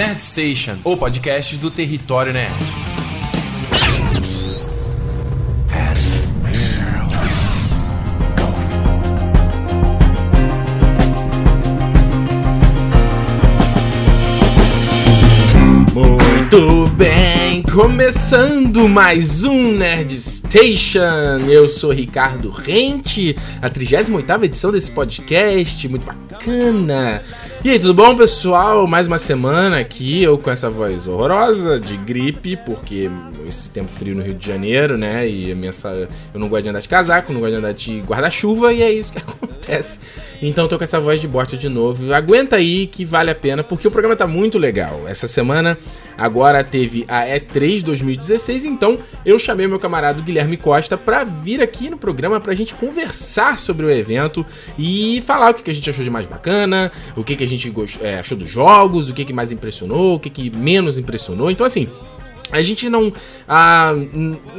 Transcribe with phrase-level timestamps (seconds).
[0.00, 2.54] Nerd Station, o podcast do Território Nerd.
[15.92, 21.36] Muito bem, começando mais um Nerd Station.
[21.46, 27.22] Eu sou Ricardo Rente, a 38ª edição desse podcast, muito bacana.
[27.62, 28.86] E aí, tudo bom, pessoal?
[28.86, 33.10] Mais uma semana aqui, eu com essa voz horrorosa de gripe, porque
[33.46, 35.28] esse tempo frio no Rio de Janeiro, né?
[35.28, 35.70] E minha,
[36.32, 38.90] eu não gosto de andar de casaco, não gosto de andar de guarda-chuva, e é
[38.90, 39.59] isso que acontece.
[40.42, 42.14] Então tô com essa voz de bosta de novo.
[42.14, 45.02] Aguenta aí que vale a pena, porque o programa tá muito legal.
[45.06, 45.76] Essa semana
[46.16, 51.90] agora teve a E3 2016, então eu chamei meu camarada Guilherme Costa para vir aqui
[51.90, 54.44] no programa pra gente conversar sobre o evento
[54.78, 58.18] e falar o que, a gente achou de mais bacana, o que, a gente é,
[58.18, 61.50] achou dos jogos, o que, mais impressionou, o que menos impressionou.
[61.50, 61.88] Então, assim,
[62.52, 63.12] a gente não.
[63.48, 63.92] Ah,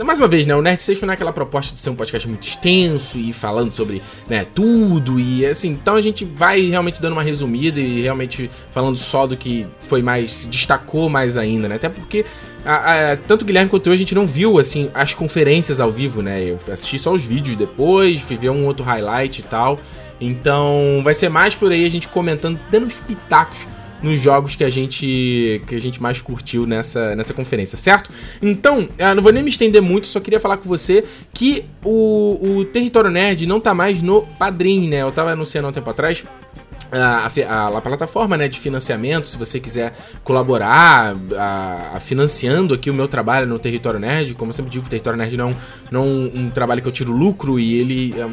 [0.03, 0.56] mais uma vez, né?
[0.56, 3.73] O Nerd Station não é aquela proposta de ser um podcast muito extenso e falando
[3.73, 5.20] sobre né, tudo.
[5.20, 9.36] E assim, então a gente vai realmente dando uma resumida e realmente falando só do
[9.36, 10.47] que foi mais.
[10.50, 11.75] destacou mais ainda, né?
[11.75, 12.25] Até porque.
[12.64, 15.92] A, a, tanto o Guilherme quanto eu, a gente não viu, assim, as conferências ao
[15.92, 16.44] vivo, né?
[16.44, 19.80] Eu assisti só os vídeos depois, fui ver um outro highlight e tal.
[20.19, 23.66] Então, vai ser mais por aí a gente comentando, dando os pitacos
[24.02, 28.12] nos jogos que a gente que a gente mais curtiu nessa, nessa conferência, certo?
[28.42, 32.40] Então, eu não vou nem me estender muito, só queria falar com você que o,
[32.42, 35.02] o Território Nerd não tá mais no Padrim, né?
[35.02, 36.24] Eu tava anunciando há um tempo atrás
[36.92, 39.94] a, a, a, plataforma né, de financiamento, se você quiser
[40.24, 44.90] colaborar a, financiando aqui o meu trabalho no Território Nerd, como eu sempre digo, o
[44.90, 45.56] Território Nerd não,
[45.90, 48.28] não um, trabalho que eu tiro lucro e ele, é,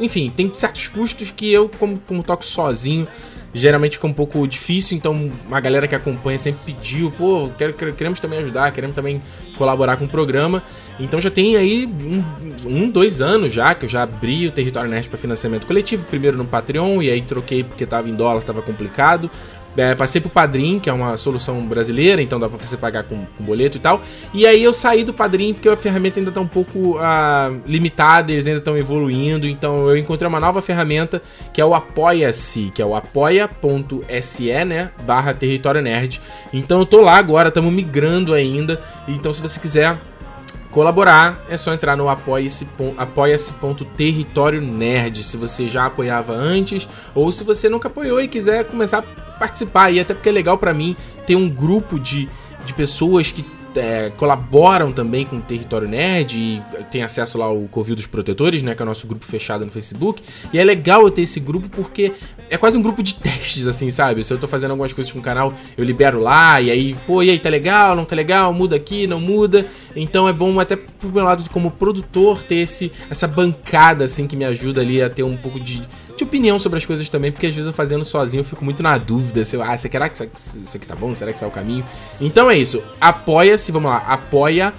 [0.00, 3.08] enfim, tem certos custos que eu, como, como toco sozinho,
[3.52, 7.50] geralmente fica um pouco difícil, então a galera que acompanha sempre pediu, pô,
[7.96, 9.20] queremos também ajudar, queremos também
[9.56, 10.62] colaborar com o programa.
[10.98, 12.22] Então já tem aí um,
[12.66, 16.36] um dois anos já que eu já abri o Território Nerd para financiamento coletivo, primeiro
[16.36, 19.30] no Patreon, e aí troquei porque tava em dólar, tava complicado.
[19.76, 23.24] É, passei pro Padrim, que é uma solução brasileira, então dá pra você pagar com,
[23.38, 24.02] com, boleto e tal.
[24.34, 28.32] E aí eu saí do Padrim porque a ferramenta ainda tá um pouco uh, limitada,
[28.32, 29.46] eles ainda estão evoluindo.
[29.46, 31.22] Então eu encontrei uma nova ferramenta
[31.52, 34.90] que é o Apoia-se, que é o apoia.se, né?
[35.06, 36.20] Barra Território Nerd.
[36.52, 38.80] Então eu tô lá agora, estamos migrando ainda.
[39.06, 39.96] Então se você quiser
[40.70, 47.68] colaborar, é só entrar no apoia-se.território nerd, se você já apoiava antes, ou se você
[47.68, 51.34] nunca apoiou e quiser começar a participar, e até porque é legal para mim ter
[51.36, 52.28] um grupo de,
[52.64, 53.44] de pessoas que
[53.76, 58.62] é, colaboram também com o Território Nerd e tem acesso lá ao Covil dos Protetores,
[58.62, 58.74] né?
[58.74, 60.22] Que é o nosso grupo fechado no Facebook.
[60.52, 62.12] E é legal eu ter esse grupo porque
[62.48, 64.24] é quase um grupo de testes, assim, sabe?
[64.24, 67.22] Se eu tô fazendo algumas coisas com o canal, eu libero lá, e aí, pô,
[67.22, 69.66] e aí, tá legal, não tá legal, muda aqui, não muda.
[69.94, 74.36] Então é bom até pro meu lado como produtor ter esse, essa bancada, assim, que
[74.36, 75.82] me ajuda ali a ter um pouco de
[76.20, 78.82] de opinião sobre as coisas também, porque às vezes eu fazendo sozinho eu fico muito
[78.82, 81.12] na dúvida se eu, ah, será que isso aqui tá bom?
[81.14, 81.84] Será que isso é o caminho?
[82.20, 82.82] Então é isso.
[83.00, 84.70] Apoia-se, vamos lá, apoia.se,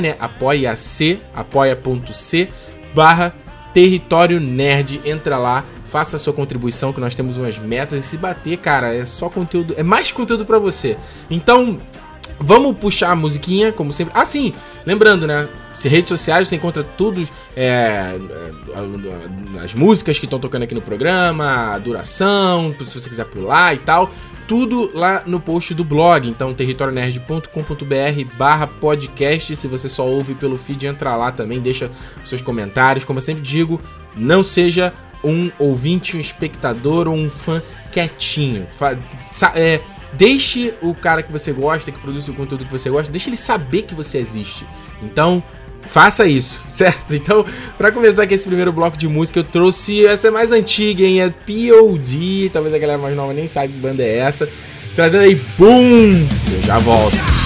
[0.00, 0.16] né?
[0.18, 2.48] Apoia-se, apoia.c
[2.94, 3.34] barra
[3.72, 5.00] território nerd.
[5.04, 8.04] Entra lá, faça a sua contribuição, que nós temos umas metas.
[8.04, 10.96] E se bater, cara, é só conteúdo, é mais conteúdo para você.
[11.30, 11.80] Então,
[12.38, 14.12] vamos puxar a musiquinha, como sempre.
[14.16, 14.52] Ah, sim,
[14.84, 15.48] lembrando, né?
[15.80, 17.26] Se redes sociais você encontra tudo,
[17.56, 23.24] é, é as músicas que estão tocando aqui no programa, a duração, se você quiser
[23.24, 24.10] pular e tal,
[24.46, 26.28] tudo lá no post do blog.
[26.28, 29.56] Então, territorionerd.com.br barra podcast.
[29.56, 31.90] Se você só ouve pelo feed, entra lá também, deixa
[32.26, 33.06] seus comentários.
[33.06, 33.80] Como eu sempre digo,
[34.14, 34.92] não seja
[35.24, 38.66] um ouvinte, um espectador ou um fã quietinho.
[39.54, 39.80] É,
[40.12, 43.38] deixe o cara que você gosta, que produz o conteúdo que você gosta, deixe ele
[43.38, 44.66] saber que você existe.
[45.02, 45.42] Então,
[45.82, 47.14] faça isso, certo?
[47.14, 47.44] Então,
[47.76, 51.20] para começar aqui esse primeiro bloco de música, eu trouxe essa mais antiga, hein?
[51.22, 54.48] É POD, talvez a galera mais nova nem sabe que banda é essa.
[54.94, 56.26] Trazendo aí, BOOM!
[56.52, 57.39] Eu já volto.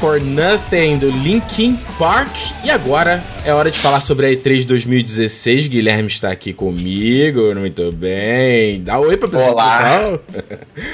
[0.00, 2.30] For Nothing do Linkin Park.
[2.62, 5.68] E agora é hora de falar sobre a E3 2016.
[5.68, 8.82] Guilherme está aqui comigo, muito bem.
[8.82, 9.52] Dá um oi pra pessoa.
[9.52, 9.78] Olá.
[9.78, 10.24] pessoal.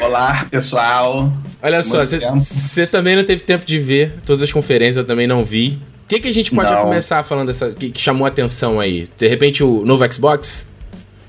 [0.08, 1.32] Olá, pessoal.
[1.60, 5.26] Olha só, Muito você também não teve tempo de ver todas as conferências, eu também
[5.26, 5.78] não vi.
[6.04, 7.70] O que, que a gente pode começar falando dessa.
[7.70, 9.08] Que, que chamou a atenção aí?
[9.16, 10.70] De repente o novo Xbox?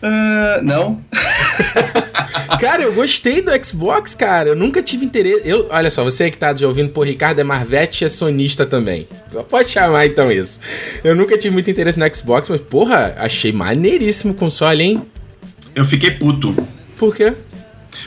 [0.02, 1.02] Ah, não.
[2.60, 4.50] Cara, eu gostei do Xbox, cara.
[4.50, 5.42] Eu nunca tive interesse.
[5.44, 8.66] Eu, olha só, você que tá já ouvindo, pô, Ricardo é Marvete e é sonista
[8.66, 9.06] também.
[9.50, 10.62] Pode chamar então isso.
[11.04, 15.02] Eu nunca tive muito interesse no Xbox, mas, porra, achei maneiríssimo o console, hein?
[15.76, 16.56] Eu fiquei puto.
[16.98, 17.34] Por quê?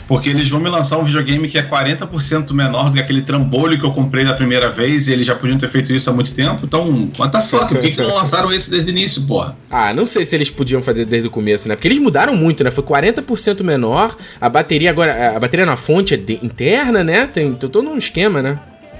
[0.06, 3.78] Porque eles vão me lançar um videogame que é 40% menor do que aquele trambolho
[3.78, 6.32] que eu comprei da primeira vez e eles já podiam ter feito isso há muito
[6.32, 6.60] tempo.
[6.64, 7.68] Então, what the fuck?
[7.68, 9.56] Por que, que não lançaram esse desde o início, porra?
[9.70, 11.74] Ah, não sei se eles podiam fazer desde o começo, né?
[11.74, 12.70] Porque eles mudaram muito, né?
[12.70, 14.16] Foi 40% menor.
[14.40, 15.36] A bateria agora.
[15.36, 17.26] A bateria na fonte é de- interna, né?
[17.26, 18.58] Tem todo um esquema, né?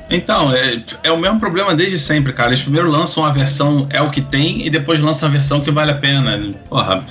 [0.08, 2.50] Então, é, é o mesmo problema desde sempre, cara.
[2.50, 5.70] Eles primeiro lançam a versão é o que tem e depois lançam a versão que
[5.70, 6.54] vale a pena.
[6.68, 7.04] Porra,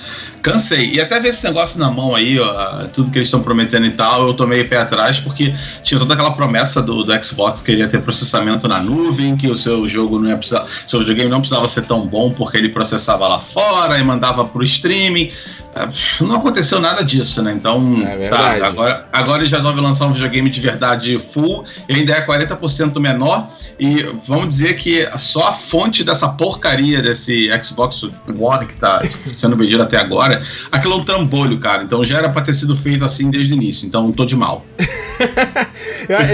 [0.46, 0.92] cansei.
[0.94, 3.90] E até ver esse negócio na mão aí, ó, tudo que eles estão prometendo e
[3.90, 7.82] tal, eu tomei pé atrás porque tinha toda aquela promessa do, do Xbox que ele
[7.82, 11.40] ia ter processamento na nuvem, que o seu jogo não ia precisar, seu videogame não
[11.40, 15.32] precisava ser tão bom porque ele processava lá fora e mandava pro streaming.
[15.76, 15.90] Ah,
[16.22, 17.52] Não aconteceu nada disso, né?
[17.52, 22.14] Então, É tá, agora, agora eles resolvem lançar um videogame de verdade full e ainda
[22.14, 23.50] é 40% menor.
[23.78, 28.04] E vamos dizer que só a fonte dessa porcaria desse Xbox
[28.40, 29.02] One que tá
[29.34, 30.35] sendo vendido até agora,
[30.72, 31.84] aquilo é um trambolho, cara.
[31.84, 33.88] Então já era pra ter sido feito assim desde o início.
[33.88, 34.66] Então tô de mal.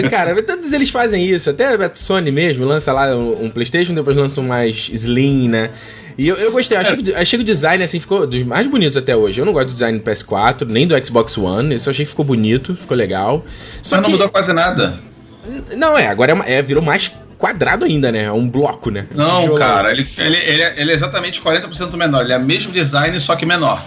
[0.03, 1.50] Eu- Cara, todos eles fazem isso.
[1.50, 5.70] Até a Sony mesmo lança lá um PlayStation, depois lança um mais Slim, né?
[6.17, 8.98] E eu, eu gostei, achei, que, achei que o design assim ficou dos mais bonitos
[8.98, 9.39] até hoje.
[9.39, 11.74] Eu não gosto do design do PS4, nem do Xbox One.
[11.74, 13.46] Isso eu achei que ficou bonito, ficou legal.
[13.81, 15.00] Só Mas não que- mudou quase nada.
[15.75, 17.12] Não, é, agora é, é, virou mais
[17.42, 18.26] quadrado ainda, né?
[18.26, 19.08] É um bloco, né?
[19.16, 22.24] Não, cara, ele, ele, ele, é, ele é exatamente 40% menor.
[22.24, 23.84] Ele é o mesmo design, só que menor.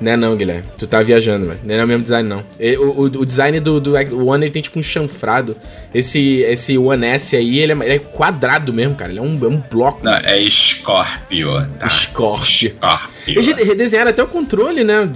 [0.00, 0.64] Não é não, Guilherme.
[0.78, 1.58] Tu tá viajando, velho.
[1.64, 2.44] Não é o mesmo design, não.
[2.78, 3.94] O, o, o design do, do
[4.26, 5.56] One ele tem tipo um chanfrado.
[5.92, 9.10] Esse, esse One S aí, ele é, ele é quadrado mesmo, cara.
[9.10, 10.04] Ele é um, é um bloco.
[10.04, 11.66] Não, é Scorpio.
[11.80, 11.88] Tá?
[11.88, 12.70] Scorpio.
[12.78, 13.08] Scorpio.
[13.26, 15.08] Eles rede- redesenharam até o controle, né?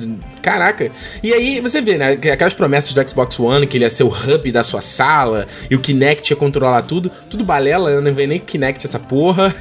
[0.43, 0.91] Caraca.
[1.23, 2.17] E aí você vê, né?
[2.17, 5.47] que Aquelas promessas do Xbox One, que ele ia ser o hub da sua sala,
[5.71, 7.11] e o Kinect ia controlar tudo.
[7.31, 9.55] Tudo balela, não vem nem Kinect essa porra.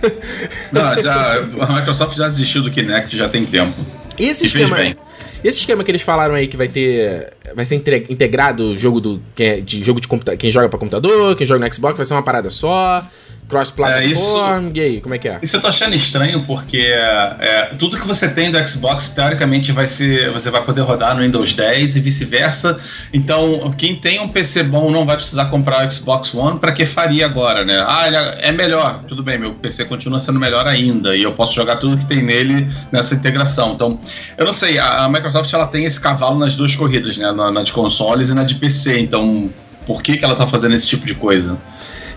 [0.72, 3.86] Não, já, a Microsoft já desistiu do Kinect já tem tempo.
[4.20, 4.98] Esse E fez bem.
[5.44, 7.34] Esse esquema que eles falaram aí que vai ter.
[7.56, 7.76] Vai ser
[8.10, 9.22] integrado o jogo do.
[9.40, 12.14] É- de jogo de computa quem joga pra computador, quem joga no Xbox, vai ser
[12.14, 13.04] uma parada só.
[13.52, 14.72] Cross-platform.
[14.74, 15.40] e aí, como é que é?
[15.42, 19.88] Isso eu tô achando estranho porque é, tudo que você tem do Xbox, teoricamente, vai
[19.88, 20.32] ser.
[20.32, 22.80] Você vai poder rodar no Windows 10 e vice-versa.
[23.14, 26.86] Então, quem tem um PC bom não vai precisar comprar o Xbox One, pra que
[26.86, 27.84] faria agora, né?
[27.88, 29.04] Ah, ele é é melhor.
[29.08, 31.16] Tudo bem, meu PC continua sendo melhor ainda.
[31.16, 33.74] E eu posso jogar tudo que tem nele nessa integração.
[33.74, 34.00] Então,
[34.38, 37.32] eu não sei, a, a Microsoft ela tem esse cavalo nas duas corridas, né?
[37.32, 39.00] Na, na de consoles e na de PC.
[39.00, 39.50] Então,
[39.86, 41.58] por que, que ela tá fazendo esse tipo de coisa?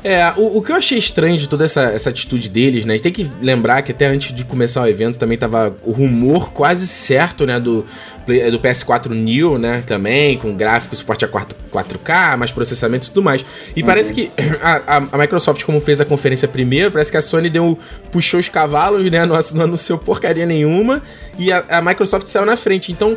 [0.05, 2.93] É, o, o que eu achei estranho de toda essa, essa atitude deles, né?
[2.93, 5.93] A gente tem que lembrar que até antes de começar o evento também tava o
[5.93, 7.59] rumor quase certo, né?
[7.59, 7.87] Do,
[8.27, 9.83] do PS4 New, né?
[9.87, 13.47] Também, com gráfico, suporte a 4, 4K, mais processamento e tudo mais.
[13.75, 14.31] E parece que
[14.63, 17.79] a, a- Microsoft, como fez a conferência primeiro, parece que a Sony deu,
[18.13, 19.25] puxou os cavalos, né?
[19.25, 21.01] Não, não anunciou porcaria nenhuma.
[21.39, 22.93] E a, a Microsoft saiu na frente.
[22.93, 23.17] Então,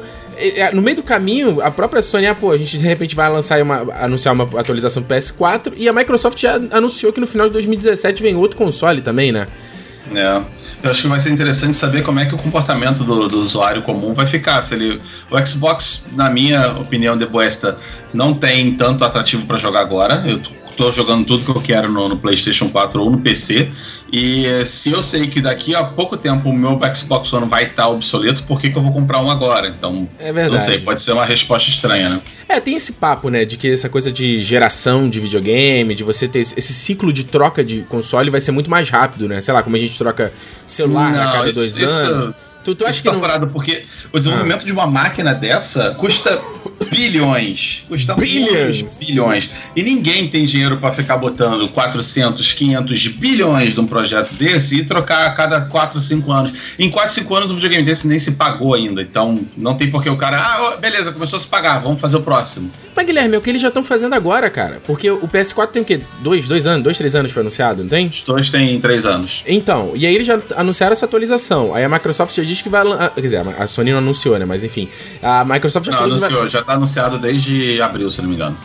[0.74, 3.62] no meio do caminho, a própria Sony, ah, pô, a gente de repente vai lançar
[3.62, 7.54] uma, anunciar uma atualização do PS4 e a Microsoft já anunciou que no final de
[7.54, 9.48] 2017 vem outro console também, né?
[10.16, 10.42] É,
[10.84, 13.82] eu acho que vai ser interessante saber como é que o comportamento do, do usuário
[13.82, 14.62] comum vai ficar.
[14.62, 17.78] Se ele, o Xbox, na minha opinião de boesta,
[18.14, 20.24] não tem tanto atrativo para jogar agora.
[20.26, 20.40] Eu
[20.78, 23.70] tô jogando tudo que eu quero no, no PlayStation 4 ou no PC.
[24.14, 27.66] E eh, se eu sei que daqui a pouco tempo o meu Xbox One vai
[27.66, 29.68] estar obsoleto, por que, que eu vou comprar um agora?
[29.68, 30.58] Então, É verdade.
[30.58, 32.22] não sei, pode ser uma resposta estranha, né?
[32.48, 36.26] É, tem esse papo, né, de que essa coisa de geração de videogame, de você
[36.26, 39.42] ter esse ciclo de troca de console vai ser muito mais rápido, né?
[39.42, 40.32] Sei lá, como a gente troca
[40.66, 42.36] celular a Não, cada isso- dois isso- anos.
[42.68, 43.22] Tu, tu acha Isso que tá não...
[43.22, 46.38] furado, porque o desenvolvimento de uma máquina dessa custa
[46.92, 47.86] bilhões.
[47.88, 49.50] Custa muitos bilhões.
[49.74, 54.84] E ninguém tem dinheiro pra ficar botando 400, 500 bilhões de um projeto desse e
[54.84, 56.54] trocar a cada 4, 5 anos.
[56.78, 59.02] Em 4, 5 anos, um videogame desse nem se pagou ainda.
[59.02, 60.38] Então, não tem por que o cara.
[60.38, 62.70] Ah, beleza, começou a se pagar, vamos fazer o próximo.
[62.98, 64.82] Mas, Guilherme, é o que eles já estão fazendo agora, cara.
[64.86, 66.02] Porque o PS4 tem o quê?
[66.22, 66.84] Dois, dois anos?
[66.84, 68.08] Dois, três anos foi anunciado, não tem?
[68.08, 69.44] Os dois têm 3 anos.
[69.48, 71.76] Então, e aí eles já anunciaram essa atualização.
[71.76, 72.82] Aí a Microsoft já diz que vai.
[73.00, 74.46] ah, Quer dizer, a Sony não anunciou, né?
[74.46, 74.90] Mas enfim.
[75.22, 78.30] A Microsoft já Não, falou que vai- anunciou, já tá anunciado desde abril, se não
[78.30, 78.58] me engano.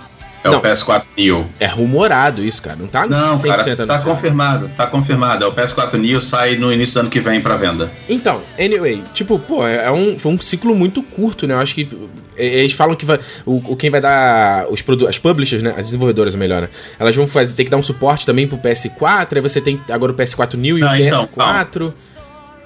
[0.45, 0.59] É Não.
[0.59, 1.47] o PS4 Neo.
[1.61, 2.77] É rumorado isso, cara.
[2.77, 4.05] Não tá Não, 100% cara, tá anunciado.
[4.07, 5.45] confirmado, tá confirmado.
[5.45, 7.89] É o PS4 Neo sai no início do ano que vem pra venda.
[8.09, 11.55] Então, anyway, tipo, pô, é um, foi um ciclo muito curto, né?
[11.55, 11.87] Eu acho que
[12.32, 15.75] é, eles falam que vai, o, quem vai dar os as publishers, né?
[15.77, 16.69] As desenvolvedoras, melhor, né?
[16.99, 20.13] Elas vão fazer, ter que dar um suporte também pro PS4, aí você tem agora
[20.13, 21.95] o PS4 New e o então, PS4.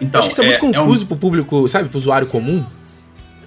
[0.01, 2.65] Então, acho que isso é, muito é, confuso um- pro público, sabe, pro usuário comum.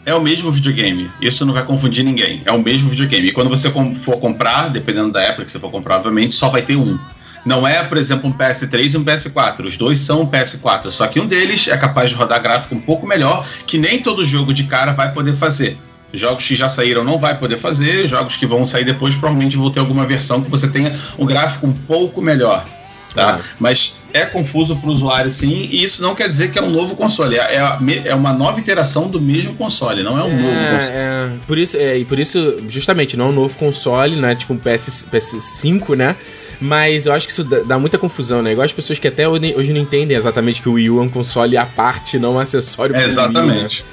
[0.05, 1.11] é o mesmo videogame.
[1.21, 2.41] Isso não vai confundir ninguém.
[2.45, 3.27] É o mesmo videogame.
[3.27, 6.63] E quando você for comprar, dependendo da época que você for comprar, obviamente, só vai
[6.63, 6.97] ter um.
[7.45, 9.65] Não é, por exemplo, um PS3 e um PS4.
[9.65, 10.89] Os dois são um PS4.
[10.91, 14.25] Só que um deles é capaz de rodar gráfico um pouco melhor, que nem todo
[14.25, 15.77] jogo de cara vai poder fazer.
[16.13, 19.69] Jogos que já saíram não vai poder fazer, jogos que vão sair depois provavelmente vão
[19.69, 22.65] ter alguma versão que você tenha um gráfico um pouco melhor.
[23.13, 23.39] Tá?
[23.39, 23.45] Ah.
[23.59, 26.69] Mas é confuso para o usuário sim, e isso não quer dizer que é um
[26.69, 27.37] novo console.
[27.37, 30.93] É, é, é uma nova iteração do mesmo console, não é um novo console.
[30.93, 34.35] É, é, por isso, é, e por isso, justamente, não é um novo console, né?
[34.35, 36.15] Tipo um PS, PS5, né?
[36.61, 38.51] Mas eu acho que isso dá, muita confusão, né?
[38.51, 41.09] Igual as pessoas que até hoje não entendem exatamente que o Wii U é um
[41.09, 43.23] console à parte, não um acessório É, pro Wii, né?
[43.23, 43.85] exatamente.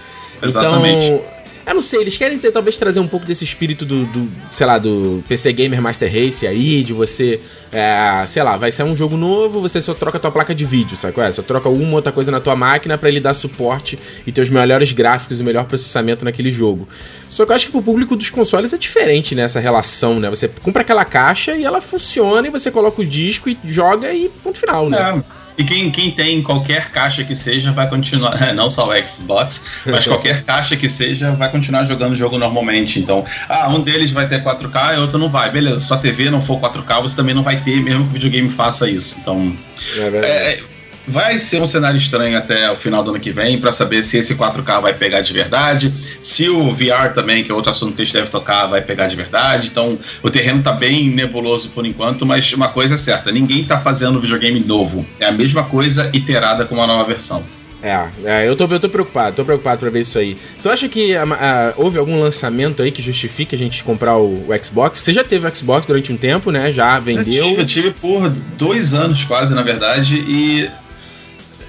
[0.42, 1.06] Exatamente.
[1.06, 1.35] Então,
[1.66, 4.64] eu não sei, eles querem ter, talvez trazer um pouco desse espírito do, do, sei
[4.66, 7.40] lá, do PC Gamer Master Race aí, de você,
[7.72, 10.64] é, sei lá, vai ser um jogo novo, você só troca a tua placa de
[10.64, 11.32] vídeo, sabe qual é?
[11.32, 14.48] Só troca uma outra coisa na tua máquina pra ele dar suporte e ter os
[14.48, 16.88] melhores gráficos e o melhor processamento naquele jogo.
[17.28, 20.30] Só que eu acho que pro público dos consoles é diferente nessa relação, né?
[20.30, 24.28] Você compra aquela caixa e ela funciona e você coloca o disco e joga e
[24.42, 25.22] ponto final, né?
[25.32, 25.45] É.
[25.58, 30.04] E quem, quem tem qualquer caixa que seja vai continuar, não só o Xbox, mas
[30.08, 32.98] qualquer caixa que seja vai continuar jogando o jogo normalmente.
[33.00, 35.50] Então, ah, um deles vai ter 4K e outro não vai.
[35.50, 38.50] Beleza, sua TV não for 4K, você também não vai ter, mesmo que o videogame
[38.50, 39.16] faça isso.
[39.20, 39.56] Então,
[39.96, 40.26] É verdade.
[40.26, 40.60] é, é,
[41.06, 44.18] vai ser um cenário estranho até o final do ano que vem para saber se
[44.18, 48.02] esse 4K vai pegar de verdade, se o VR também, que é outro assunto que
[48.02, 49.68] a gente deve tocar, vai pegar de verdade.
[49.68, 53.78] Então, o terreno tá bem nebuloso por enquanto, mas uma coisa é certa, ninguém tá
[53.78, 55.06] fazendo videogame novo.
[55.20, 57.44] É a mesma coisa iterada com uma nova versão.
[57.82, 60.36] É, é, eu, tô, eu tô preocupado, tô preocupado pra ver isso aí.
[60.58, 64.46] Você acha que ah, ah, houve algum lançamento aí que justifique a gente comprar o,
[64.48, 64.98] o Xbox?
[64.98, 66.72] Você já teve o Xbox durante um tempo, né?
[66.72, 67.24] Já Eu vendeu.
[67.44, 70.68] tive, eu tive por dois anos quase, na verdade, e.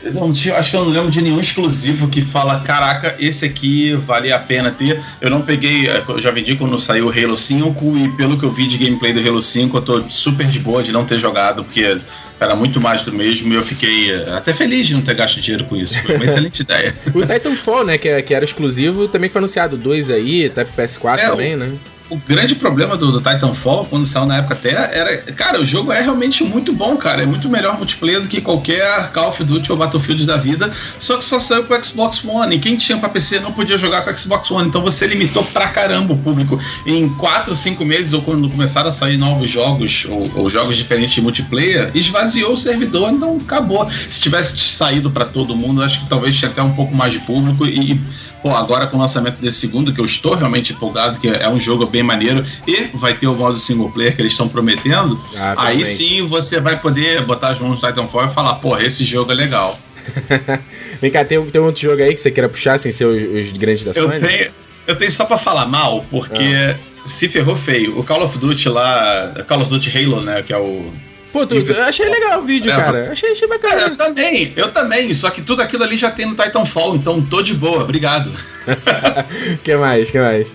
[0.08, 3.46] eu Não tinha, acho que eu não lembro de nenhum exclusivo que fala, caraca, esse
[3.46, 5.02] aqui vale a pena ter.
[5.22, 8.46] Eu não peguei, eh, eu já vendi quando saiu o Halo 5, e pelo que
[8.46, 11.20] eu vi de gameplay do Halo 5, eu tô super de boa de não ter
[11.20, 11.98] jogado, porque
[12.40, 15.40] era muito mais do mesmo e eu fiquei eh, até feliz de não ter gasto
[15.40, 15.98] dinheiro com isso.
[16.04, 16.96] Foi uma excelente ideia.
[17.14, 17.98] O Titanfall, né?
[17.98, 21.72] Que, que era exclusivo, também foi anunciado dois aí, pro PS4 É, também, né?
[22.10, 25.18] O grande problema do, do Titanfall, quando saiu na época até, era.
[25.34, 27.24] Cara, o jogo é realmente muito bom, cara.
[27.24, 30.72] É muito melhor multiplayer do que qualquer Call of Duty ou Battlefield da vida.
[31.00, 32.56] Só que só saiu pro Xbox One.
[32.56, 34.70] E quem tinha pra PC não podia jogar com o Xbox One.
[34.70, 36.60] Então você limitou pra caramba o público.
[36.86, 41.16] Em 4, 5 meses, ou quando começaram a sair novos jogos, ou, ou jogos diferentes
[41.16, 43.90] de multiplayer, esvaziou o servidor, então acabou.
[44.08, 47.20] Se tivesse saído pra todo mundo, acho que talvez tinha até um pouco mais de
[47.20, 47.66] público.
[47.66, 48.00] E,
[48.42, 51.60] pô, agora com o lançamento desse segundo, que eu estou realmente empolgado, que é um
[51.60, 55.56] jogo bem maneiro, e vai ter o modo single player que eles estão prometendo, Ah,
[55.58, 59.32] aí sim você vai poder botar as mãos no Titanfall e falar, porra, esse jogo
[59.32, 59.80] é legal.
[61.02, 63.52] Vem cá, tem, tem outro jogo aí que você queira puxar sem ser os, os
[63.58, 64.20] grandes da Eu Sony?
[64.20, 64.52] tenho,
[64.88, 66.76] eu tenho só pra falar mal, porque Ah.
[67.06, 68.00] se ferrou feio.
[68.00, 70.92] O Call of Duty lá, Call of Duty Halo, né, que é o
[71.34, 73.10] Pô, tu, tu- achei legal o vídeo, É, cara.
[73.12, 73.82] Achei, achei bacana.
[73.82, 77.42] eu também, eu também, só que tudo aquilo ali já tem no Titanfall, então tô
[77.44, 78.30] de boa, obrigado.
[78.30, 80.10] O que mais?
[80.10, 80.48] que mais?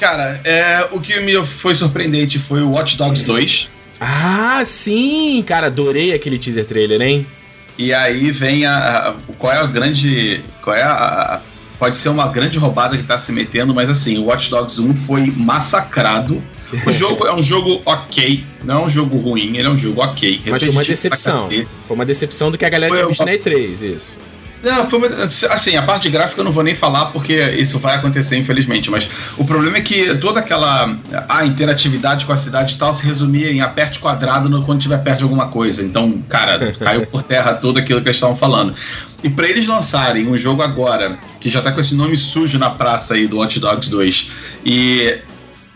[0.00, 3.70] Cara, é, o que me foi surpreendente foi o Watch Dogs 2.
[4.00, 5.42] Ah, sim!
[5.46, 7.26] Cara, adorei aquele teaser trailer, hein?
[7.78, 11.40] E aí vem a, a- qual é a grande, qual é a, a-
[11.78, 14.94] pode ser uma grande roubada que tá se metendo, mas assim, o Watch Dogs 1
[14.94, 16.42] foi massacrado.
[16.86, 20.02] O jogo é um jogo ok, não é um jogo ruim, ele é um jogo
[20.02, 20.42] ok.
[20.46, 21.48] Mas foi uma decepção.
[21.82, 24.18] Foi uma decepção do que a galera tinha visto na E3, isso.
[24.64, 27.96] Não, foi uma, assim, a parte gráfica eu não vou nem falar porque isso vai
[27.96, 30.96] acontecer infelizmente, mas o problema é que toda aquela
[31.28, 34.98] a interatividade com a cidade e tal se resumia em aperte quadrado no, quando tiver
[34.98, 35.82] perto de alguma coisa.
[35.82, 38.74] Então, cara, caiu por terra tudo aquilo que eles estavam falando.
[39.22, 42.70] E pra eles lançarem um jogo agora, que já tá com esse nome sujo na
[42.70, 44.30] praça aí do Hot Dogs 2,
[44.64, 45.18] e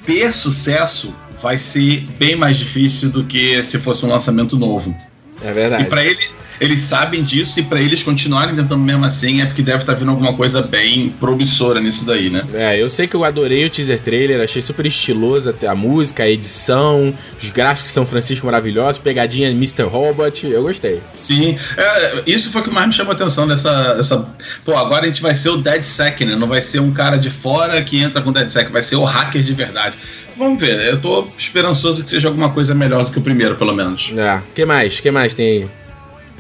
[0.05, 4.94] ter sucesso vai ser bem mais difícil do que se fosse um lançamento novo.
[5.42, 5.85] É E verdade.
[5.85, 6.18] pra ele,
[6.61, 10.11] eles sabem disso e pra eles continuarem tentando mesmo assim é porque deve estar vindo
[10.11, 12.44] alguma coisa bem promissora nisso daí, né?
[12.55, 16.29] É, eu sei que eu adorei o teaser trailer, achei super estiloso a música, a
[16.29, 19.83] edição, os gráficos de São Francisco maravilhosos, pegadinha Mr.
[19.83, 21.01] Robot, eu gostei.
[21.14, 24.29] Sim, é, isso foi o que mais me chamou a atenção dessa, dessa.
[24.64, 26.37] Pô, agora a gente vai ser o DeadSec, né?
[26.37, 29.05] Não vai ser um cara de fora que entra com o DeadSec, vai ser o
[29.05, 29.99] hacker de verdade.
[30.37, 33.75] Vamos ver, eu tô esperançoso que seja alguma coisa melhor do que o primeiro, pelo
[33.75, 34.12] menos.
[34.16, 35.01] É, que mais?
[35.01, 35.68] que mais tem aí?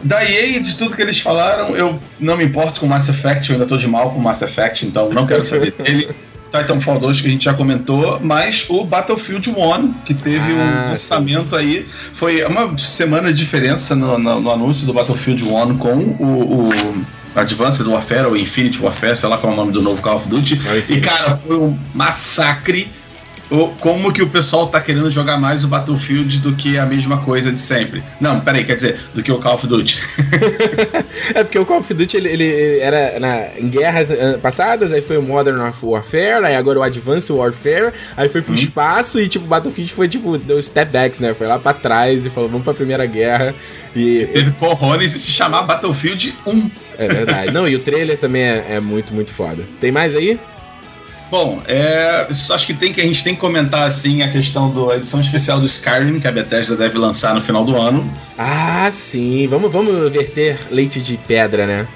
[0.02, 3.54] Da EA, de tudo que eles falaram, eu não me importo com Mass Effect, eu
[3.56, 6.08] ainda tô de mal com Mass Effect, então não quero saber dele.
[6.50, 10.90] Titanfall 2, que a gente já comentou, mas o Battlefield 1, que teve Ah, um
[10.90, 15.92] lançamento aí, foi uma semana de diferença no, no- no anúncio do Battlefield 1 com
[16.18, 20.00] o, o Advanced Warfare, ou Infinite Warfare, sei lá qual é o nome do novo
[20.00, 20.58] Call of Duty.
[20.68, 22.90] É E cara, foi um massacre.
[23.50, 27.18] O- Como que o pessoal tá querendo jogar mais o Battlefield do que a mesma
[27.18, 28.02] coisa de sempre?
[28.20, 29.98] Não, peraí, quer dizer, do que o Call of Duty.
[31.34, 35.02] É porque o Call of Duty ele, ele- era na, em guerras eh, passadas, aí
[35.02, 39.44] foi o Modern Warfare, aí agora o Advanced Warfare, aí foi pro espaço e tipo,
[39.44, 41.34] o Battlefield foi tipo, deu step backs, né?
[41.34, 43.54] Foi lá pra trás e falou, vamos pra Primeira Guerra.
[43.96, 46.70] E Teve Corrones e se chamar Battlefield 1.
[46.98, 47.52] é verdade.
[47.52, 49.62] Não, e o trailer também é, é muito, muito foda.
[49.80, 50.38] Tem mais aí?
[51.30, 54.96] Bom, é, acho que tem que a gente tem que comentar assim a questão da
[54.96, 58.10] edição especial do Skyrim que a Bethesda deve lançar no final do ano.
[58.38, 59.46] Ah, sim.
[59.46, 61.86] Vamos, vamos verter leite de pedra, né?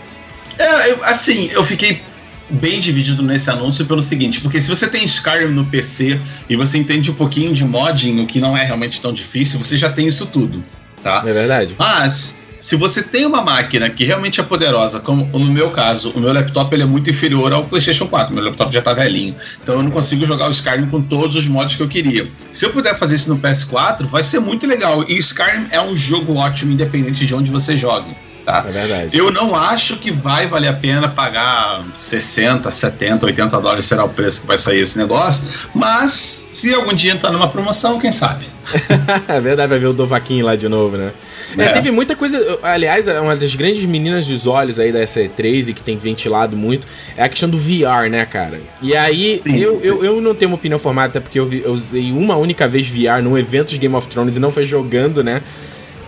[0.58, 2.02] É, eu- assim, eu fiquei
[2.50, 6.76] bem dividido nesse anúncio pelo seguinte, porque se você tem Skyrim no PC e você
[6.76, 10.06] entende um pouquinho de modding, o que não é realmente tão difícil, você já tem
[10.06, 10.62] isso tudo,
[11.02, 11.22] tá?
[11.26, 11.74] É verdade.
[11.78, 16.20] Mas se você tem uma máquina que realmente é poderosa, como no meu caso, o
[16.20, 19.74] meu laptop ele é muito inferior ao PlayStation 4, meu laptop já tá velhinho, então
[19.74, 22.24] eu não consigo jogar o Skyrim com todos os mods que eu queria.
[22.52, 25.04] Se eu puder fazer isso no PS4, vai ser muito legal.
[25.08, 28.14] E Skyrim é um jogo ótimo, independente de onde você jogue.
[28.44, 28.64] Tá?
[28.68, 29.18] É verdade.
[29.18, 34.08] Eu não acho que vai valer a pena pagar 60, 70, 80 dólares será o
[34.08, 35.44] preço que vai sair esse negócio,
[35.74, 38.46] mas se algum dia entrar numa promoção, quem sabe?
[39.26, 41.10] é verdade, vai ver o Dovaquinho lá de novo, né?
[41.58, 41.72] É, É.
[41.72, 42.58] teve muita coisa.
[42.62, 46.56] Aliás, é uma das grandes meninas dos olhos aí da S3 e que tem ventilado
[46.56, 46.86] muito
[47.16, 48.60] é a questão do VR, né, cara?
[48.80, 49.58] E aí, Sim.
[49.58, 52.36] eu, eu, eu não tenho uma opinião formada, até porque eu, vi- eu usei uma
[52.36, 55.42] única vez VR num evento de Game of Thrones e não foi jogando, né?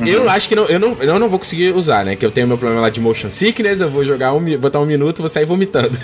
[0.00, 2.16] Eu acho que não, eu, não, eu não vou conseguir usar, né?
[2.16, 4.86] Que eu tenho meu problema lá de motion sickness, eu vou jogar um, botar um
[4.86, 5.96] minuto, vou sair vomitando.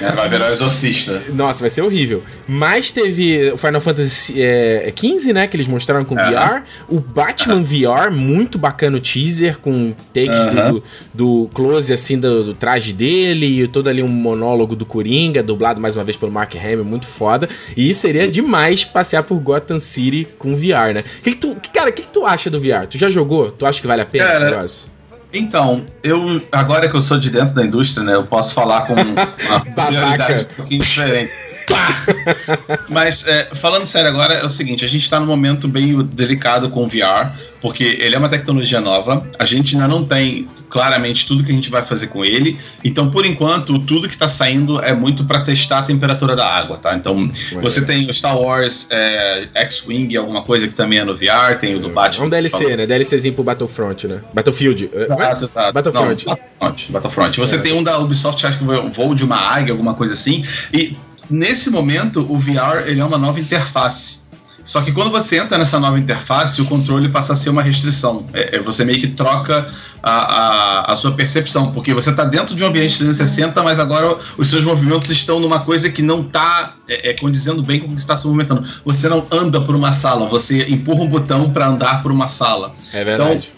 [0.00, 1.22] É, vai virar o exorcista.
[1.32, 2.22] Nossa, vai ser horrível.
[2.46, 5.46] Mas teve o Final Fantasy é, 15, né?
[5.46, 6.30] Que eles mostraram com Aham.
[6.30, 6.62] VR.
[6.88, 10.82] O Batman VR, muito bacana o teaser, com takes do,
[11.14, 15.80] do close, assim, do, do traje dele, e todo ali um monólogo do Coringa, dublado
[15.80, 17.48] mais uma vez pelo Mark Hamill, muito foda.
[17.76, 21.04] E seria demais passear por Gotham City com VR, né?
[21.22, 22.86] Que que tu, cara, o que, que tu acha do VR?
[22.88, 23.27] Tu já jogou?
[23.52, 24.90] Tu acha que vale a pena Cara, esse negócio?
[25.32, 28.94] Então, eu agora que eu sou de dentro da indústria, né, eu posso falar com
[28.94, 31.30] uma prioridade um pouquinho diferente.
[32.88, 36.70] Mas é, falando sério agora, é o seguinte, a gente está num momento bem delicado
[36.70, 41.26] com o VR, porque ele é uma tecnologia nova, a gente ainda não tem claramente
[41.26, 44.80] tudo que a gente vai fazer com ele, então por enquanto tudo que está saindo
[44.82, 46.94] é muito para testar a temperatura da água, tá?
[46.94, 47.30] Então
[47.62, 51.74] você tem o Star Wars é, X-Wing, alguma coisa que também é no VR, tem
[51.74, 52.26] o do É Batman.
[52.26, 52.76] um que você DLC, falou.
[52.76, 52.86] né?
[52.86, 54.20] DLCzinho pro Battlefront, né?
[54.34, 54.90] Battlefield.
[54.94, 55.72] Exato, exato.
[55.72, 56.26] Battlefront.
[56.26, 56.92] Não, Battlefront.
[56.92, 57.40] Battlefront.
[57.40, 57.58] Você É.
[57.58, 60.44] tem um da Ubisoft, acho que um voo de uma águia, alguma coisa assim.
[60.72, 60.96] E
[61.30, 64.27] nesse momento, o VR ele é uma nova interface.
[64.68, 68.26] Só que quando você entra nessa nova interface, o controle passa a ser uma restrição.
[68.34, 72.54] É, é- você meio que troca a, a, a sua percepção, porque você está dentro
[72.54, 76.74] de um ambiente 360, mas agora os seus movimentos estão numa coisa que não está
[76.86, 78.68] é, é, condizendo bem com o que você está se movimentando.
[78.84, 82.74] Você não anda por uma sala, você empurra um botão para andar por uma sala.
[82.92, 83.50] É verdade.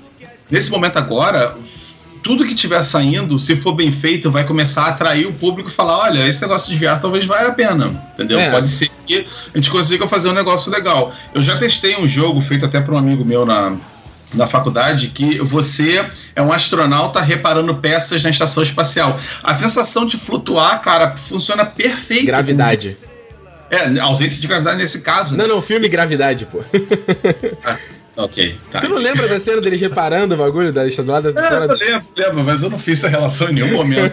[0.48, 1.56] Nesse momento agora,
[2.22, 5.72] tudo que tiver saindo, se for bem feito, vai começar a atrair o público e
[5.72, 8.02] falar: olha, esse negócio de VR talvez valha a pena.
[8.14, 8.38] Entendeu?
[8.38, 8.50] É.
[8.50, 11.12] Pode ser que a gente consiga fazer um negócio legal.
[11.34, 13.76] Eu já testei um jogo feito até por um amigo meu na.
[14.32, 19.18] Na faculdade, que você é um astronauta reparando peças na estação espacial.
[19.42, 22.26] A sensação de flutuar, cara, funciona perfeito.
[22.26, 22.96] Gravidade.
[23.68, 25.36] É, ausência de gravidade nesse caso.
[25.36, 25.48] né?
[25.48, 26.58] Não, não, filme Gravidade, pô.
[28.24, 28.80] Ok, tá.
[28.80, 31.28] Tu não lembra da cena deles reparando o bagulho da estaduada?
[31.30, 34.12] É, eu lembro, lembro, mas eu não fiz essa relação em nenhum momento.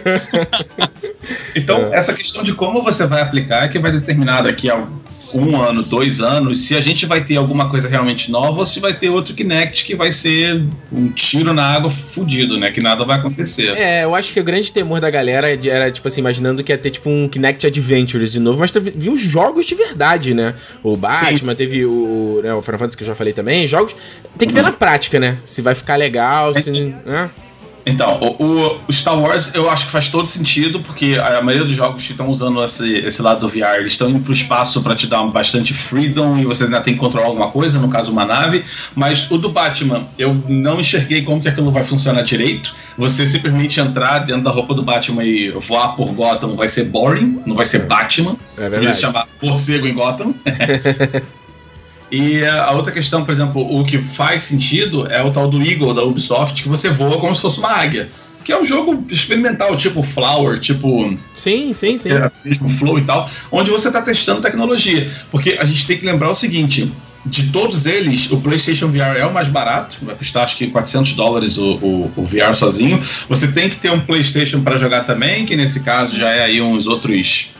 [1.54, 1.96] então, É.
[1.96, 4.86] essa questão de como você vai aplicar é que vai determinar daqui a
[5.34, 8.80] um ano, dois anos, se a gente vai ter alguma coisa realmente nova ou se
[8.80, 12.70] vai ter outro Kinect que vai ser um tiro na água fudido, né?
[12.70, 13.76] Que nada vai acontecer.
[13.76, 16.78] É, eu acho que o grande temor da galera era, tipo assim, imaginando que ia
[16.78, 20.54] ter, tipo, um Kinect Adventures de novo, mas teve, viu jogos de verdade, né?
[20.82, 21.54] O Batman, Sim, sim.
[21.54, 23.94] teve o, né, o Final Fantasy que eu já falei também, jogos...
[24.36, 25.38] Tem que ver na prática, né?
[25.44, 26.70] Se vai ficar legal, se...
[27.04, 27.30] né?
[27.88, 31.66] Então, o, o- o Star Wars eu acho que faz todo sentido, porque a maioria
[31.66, 34.82] dos jogos que estão usando esse, esse lado do VR, eles estão indo pro espaço
[34.82, 38.12] para te dar bastante freedom e você ainda tem que controlar alguma coisa, no caso
[38.12, 38.64] uma nave.
[38.94, 42.74] Mas o do Batman, eu não enxerguei como que aquilo vai funcionar direito.
[42.96, 47.40] Você simplesmente entrar dentro da roupa do Batman e voar por Gotham vai ser boring,
[47.46, 48.36] não vai ser Batman.
[48.56, 48.94] É verdade.
[48.94, 50.34] se chamar Morcego em Gotham.
[52.10, 55.92] E a outra questão, por exemplo, o que faz sentido é o tal do Eagle
[55.92, 58.08] da Ubisoft, que você voa como se fosse uma águia.
[58.44, 62.10] Que é um jogo experimental, tipo Flower, tipo Sim, sim, sim.
[62.10, 65.10] é, mesmo Flow e tal, onde você está testando tecnologia.
[65.30, 66.90] Porque a gente tem que lembrar o seguinte:
[67.26, 71.12] de todos eles, o PlayStation VR é o mais barato, vai custar acho que 400
[71.12, 73.02] dólares o, o, o VR sozinho.
[73.28, 76.60] Você tem que ter um PlayStation para jogar também, que nesse caso já é aí
[76.60, 77.50] uns outros.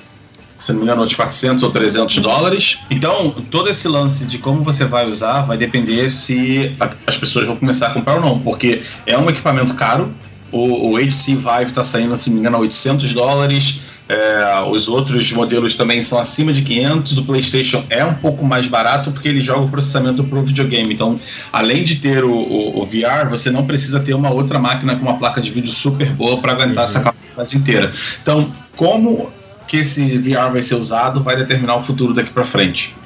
[0.59, 2.79] Se não me engano, uns 400 ou 300 dólares.
[2.90, 6.75] Então, todo esse lance de como você vai usar vai depender se
[7.07, 10.12] as pessoas vão começar a comprar ou não, porque é um equipamento caro.
[10.51, 13.81] O, o HC Vive está saindo, se não me engano, a 800 dólares.
[14.09, 17.12] É, os outros modelos também são acima de 500.
[17.12, 20.94] Do PlayStation é um pouco mais barato porque ele joga o processamento para o videogame.
[20.94, 21.21] Então,
[21.53, 25.03] além de ter o, o- o VR, você não precisa ter uma outra máquina com
[25.03, 27.92] uma placa de vídeo super boa para aguentar essa capacidade inteira.
[28.23, 29.31] Então, como
[29.69, 32.97] que esse VR vai ser usado vai determinar o futuro daqui para frente.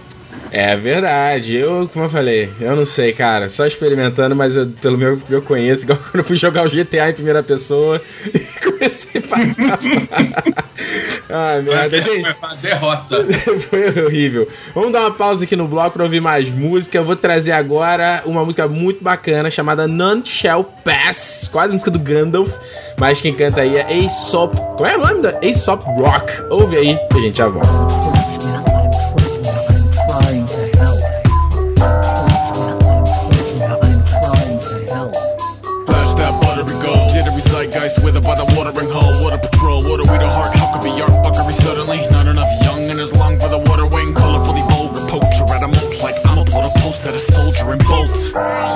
[0.51, 1.57] É verdade.
[1.57, 3.48] Eu, como eu falei, eu não sei, cara.
[3.48, 7.11] Só experimentando, mas eu, pelo meu eu conheço, igual quando eu fui jogar o GTA
[7.11, 8.01] em primeira pessoa
[8.33, 8.38] e
[8.84, 9.78] a passar.
[11.30, 12.36] Ai, merda, gente.
[12.60, 13.26] Derrota.
[13.68, 14.48] Foi horrível.
[14.74, 16.98] Vamos dar uma pausa aqui no bloco pra ouvir mais música.
[16.98, 21.98] Eu vou trazer agora uma música muito bacana chamada None Shall Pass, quase música do
[21.98, 22.52] Gandalf,
[22.98, 24.56] mas quem canta aí é Aesop.
[24.76, 26.42] Qual é o nome da Aesop Rock?
[26.50, 28.21] Ouve aí a gente já volta.
[48.32, 48.71] Bye.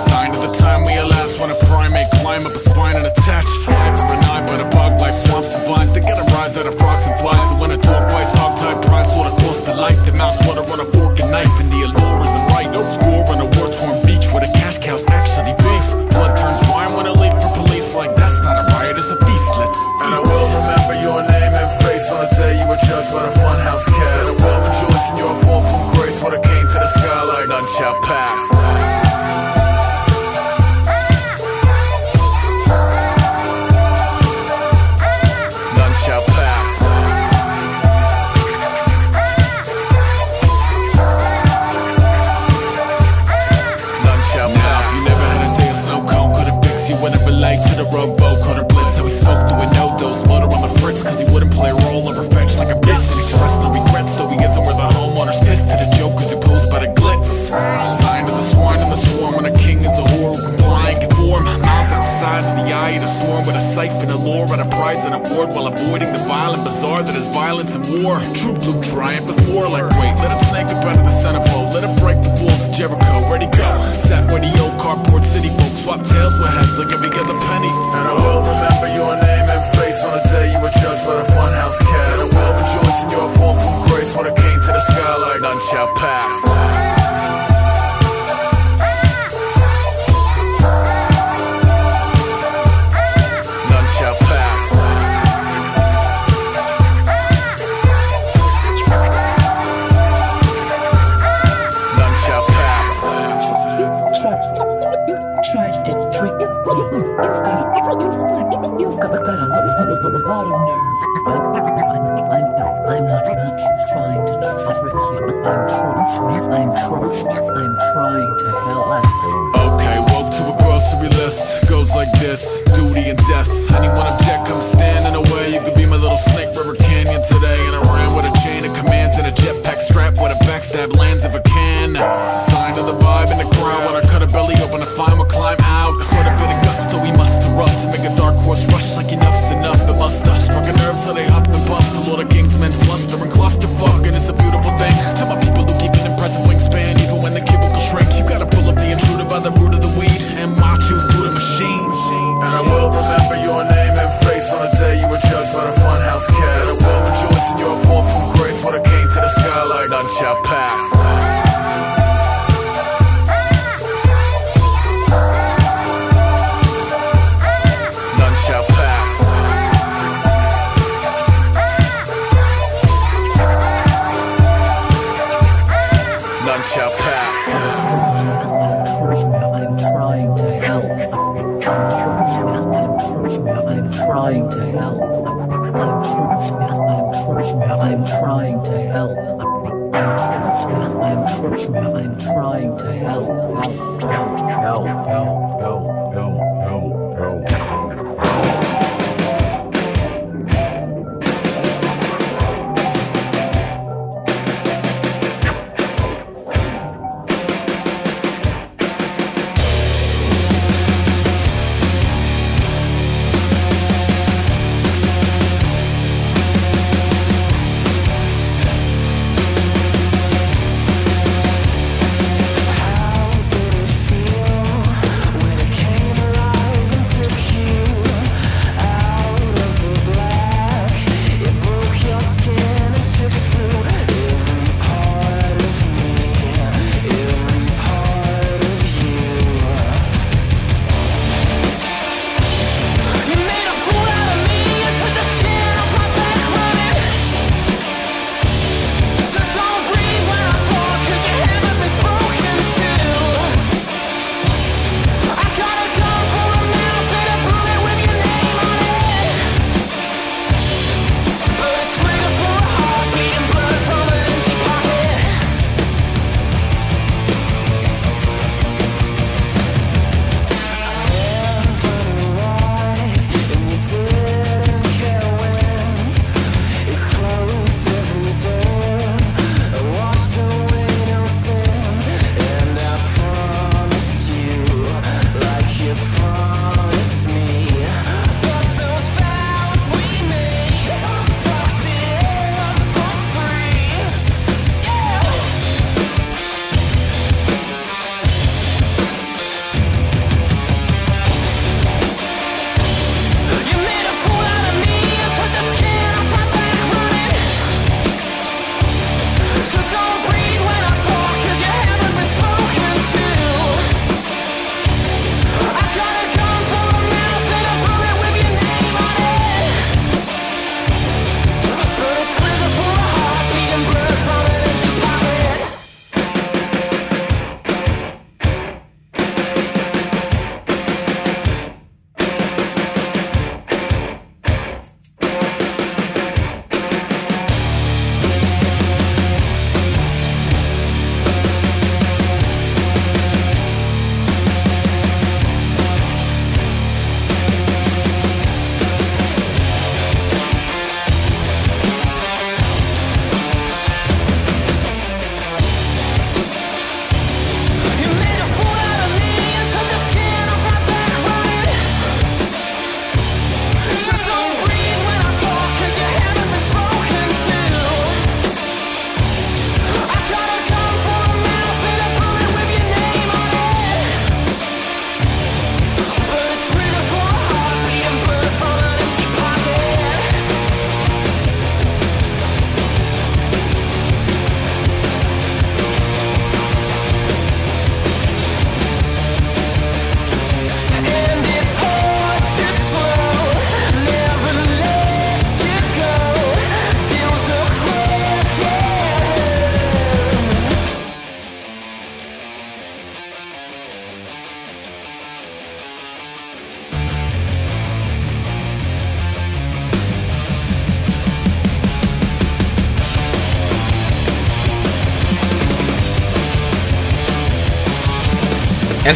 [47.02, 48.96] Fix you relate to the rogue boat, caught a blitz.
[48.96, 51.70] How he spoke to a no dose, motor on the fritz, cause he wouldn't play
[51.70, 53.04] a role over fetch like a bitch.
[53.12, 56.38] And express no regrets, though he isn't where the homeowners pissed to the jokers who
[56.40, 57.52] posed by the glitz.
[58.00, 60.90] Sign of the swine in the swarm when a king is a whore who comply
[60.90, 61.44] and conform.
[61.44, 64.68] Miles outside of the eye of the storm with a siphon, a lure, at a
[64.70, 68.18] prize and award while avoiding the violent bazaar that is violence and war.
[68.40, 71.74] True blue triumph is more like wait, let it snake up out of the centerfold,
[71.74, 73.16] let it break the walls of Jericho.
[73.30, 73.68] Ready go,
[74.08, 77.70] sat where the old cardboard city folks swap tails with heads like every other penny.
[77.94, 81.14] And I will remember your name and face on the day you were judged by
[81.22, 82.26] the funhouse cast.
[82.26, 85.14] And I will rejoice in your fall from grace when it came to the sky
[85.22, 87.25] like none shall pass.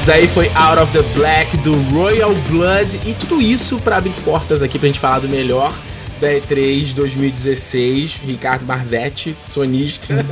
[0.01, 4.13] Essa daí foi Out of the Black do Royal Blood e tudo isso pra abrir
[4.25, 5.75] portas aqui pra gente falar do melhor
[6.19, 10.15] da E3 2016, Ricardo Marvetti, sonista.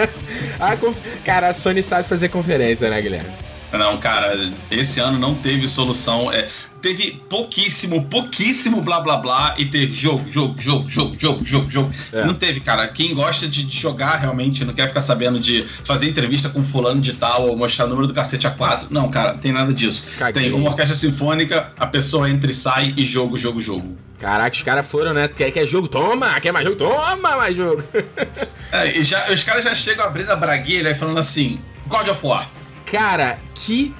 [0.60, 3.28] a conf- Cara, a Sony sabe fazer conferência, né, Guilherme?
[3.72, 6.32] Não, cara, esse ano não teve solução.
[6.32, 6.48] É,
[6.80, 11.94] teve pouquíssimo, pouquíssimo blá blá blá e teve jogo, jogo, jogo, jogo, jogo, jogo, jogo.
[12.12, 12.24] É.
[12.24, 12.86] Não teve, cara.
[12.88, 17.14] Quem gosta de, jogar realmente, não quer ficar sabendo de fazer entrevista com fulano de
[17.14, 18.86] tal ou mostrar o número do cacete A4.
[18.90, 20.06] Não, cara, tem nada disso.
[20.16, 20.44] Caguei.
[20.44, 23.96] Tem uma orquestra sinfônica, a pessoa entra e sai e jogo, jogo, jogo.
[24.18, 25.28] Caraca, os caras foram, né?
[25.28, 25.88] Quer, quer jogo?
[25.88, 26.40] Toma!
[26.40, 26.76] Quer mais jogo?
[26.76, 27.82] Toma mais jogo!
[28.72, 32.26] É, e já, os caras já chegam abrindo a braguilha e falando assim: God of
[32.26, 32.50] War.
[32.86, 33.94] Cara, que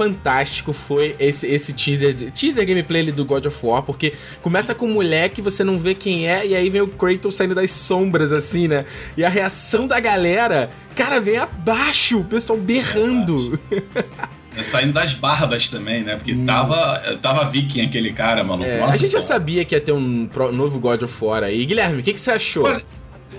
[0.00, 4.86] fantástico foi esse, esse teaser, teaser gameplay ali do God of War, porque começa com
[4.86, 8.32] um moleque, você não vê quem é, e aí vem o Kratos saindo das sombras,
[8.32, 8.86] assim, né?
[9.14, 13.60] E a reação da galera, cara, vem abaixo, o pessoal berrando.
[14.56, 16.16] É, Saindo das barbas também, né?
[16.16, 18.68] Porque tava, tava viking aquele cara, maluco.
[18.68, 21.64] É, Nossa a gente já sabia que ia ter um novo God of War aí.
[21.64, 22.64] Guilherme, o que, que você achou?
[22.64, 22.82] Olha,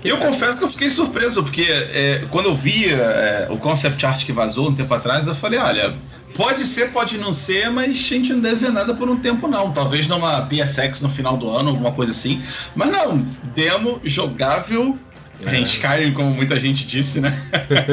[0.04, 4.24] Eu confesso que eu fiquei surpreso, porque é, quando eu vi é, o concept art
[4.24, 5.94] que vazou um tempo atrás, eu falei, olha,
[6.34, 9.46] pode ser, pode não ser, mas a gente não deve ver nada por um tempo
[9.46, 9.70] não.
[9.72, 12.42] Talvez numa PSX no final do ano, alguma coisa assim.
[12.74, 13.24] Mas não,
[13.54, 14.98] demo jogável.
[15.44, 15.56] É.
[15.56, 17.36] Em Skyrim, como muita gente disse, né?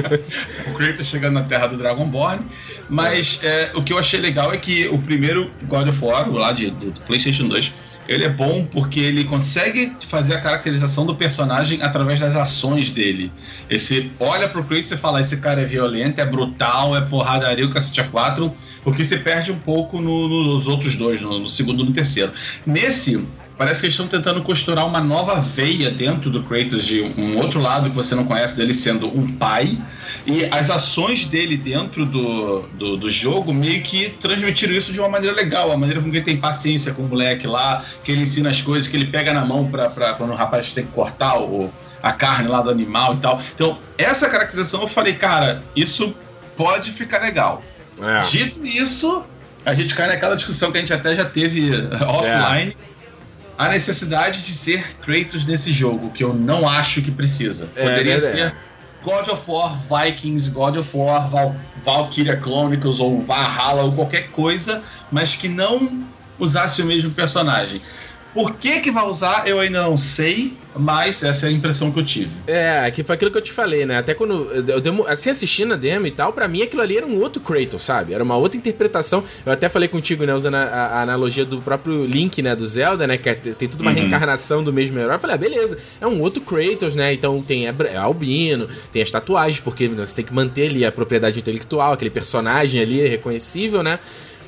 [0.70, 2.46] o Kratos chegando na terra do Dragonborn.
[2.88, 6.52] Mas é, o que eu achei legal é que o primeiro God of War, lá
[6.52, 7.74] de, do PlayStation 2,
[8.10, 13.32] ele é bom porque ele consegue fazer a caracterização do personagem através das ações dele.
[13.70, 17.70] Esse olha pro Kratos e fala: esse cara é violento, é brutal, é porradaria, o
[17.70, 18.52] cacete a quatro,
[18.84, 22.32] porque se perde um pouco no- nos outros dois, no, no segundo e no terceiro.
[22.66, 23.26] Nesse.
[23.60, 27.60] Parece que eles estão tentando costurar uma nova veia dentro do Kratos, de um outro
[27.60, 29.78] lado que você não conhece dele sendo um pai.
[30.26, 35.10] E as ações dele dentro do, do, do jogo meio que transmitiram isso de uma
[35.10, 35.74] maneira legal.
[35.74, 38.62] A maneira com que ele tem paciência com o moleque lá, que ele ensina as
[38.62, 41.70] coisas, que ele pega na mão pra, pra quando o rapaz tem que cortar o,
[42.02, 43.42] a carne lá do animal e tal.
[43.54, 46.16] Então, essa caracterização eu falei, cara, isso
[46.56, 47.62] pode ficar legal.
[48.02, 48.22] É.
[48.22, 49.26] Dito isso,
[49.66, 52.74] a gente cai naquela discussão que a gente até já teve eh, offline.
[53.60, 57.70] A necessidade de ser Kratos nesse jogo, que eu não acho que precisa.
[57.76, 58.56] É, Poderia né, ser?
[59.04, 64.82] God of War Vikings, God of War Val Valkyria Chronicles ou Valhalla ou qualquer coisa,
[65.12, 66.06] mas que não
[66.40, 67.82] usasse o mesmo personagem.
[68.34, 72.00] Por que que vai usar, eu ainda não sei, mas essa é a impressão que
[72.00, 72.30] eu tive.
[72.46, 73.98] É, que foi aquilo que eu te falei, né?
[73.98, 77.08] Até quando eu demo, assim assistindo a demo e tal, pra mim aquilo ali era
[77.08, 78.14] um outro Kratos, sabe?
[78.14, 79.24] Era uma outra interpretação.
[79.44, 83.08] Eu até falei contigo, né, usando a, a analogia do próprio Link, né, do Zelda,
[83.08, 83.98] né, que é- tem tudo uma Uhum.
[83.98, 85.16] reencarnação do mesmo herói.
[85.16, 87.12] Eu falei, ah, beleza, é um outro Kratos, né?
[87.12, 90.92] Então tem é, é albino, tem as tatuagens, porque você tem que manter ali a
[90.92, 94.00] propriedade intelectual, aquele personagem ali reconhecível, né?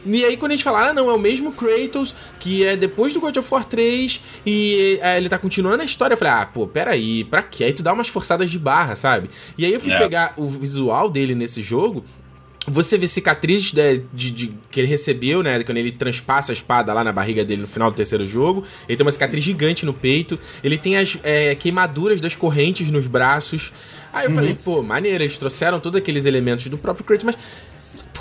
[0.05, 3.13] E aí quando a gente fala, ah, não, é o mesmo Kratos, que é depois
[3.13, 6.45] do God of War 3, e é, ele tá continuando a história, eu falei, ah,
[6.45, 7.65] pô, peraí, pra quê?
[7.65, 9.29] Aí tu dá umas forçadas de barra, sabe?
[9.57, 9.97] E aí eu fui É.
[9.97, 12.03] pegar o visual dele nesse jogo,
[12.67, 15.63] você vê cicatrizes né, de, de- que ele recebeu, né?
[15.63, 18.63] Quando ele transpassa a espada lá na barriga dele no final do terceiro jogo.
[18.87, 20.37] Ele tem uma cicatriz gigante no peito.
[20.63, 23.73] Ele tem as é, queimaduras das correntes nos braços.
[24.13, 27.35] Aí eu falei, pô, maneiro, eles trouxeram todos aqueles elementos do próprio Kratos, mas.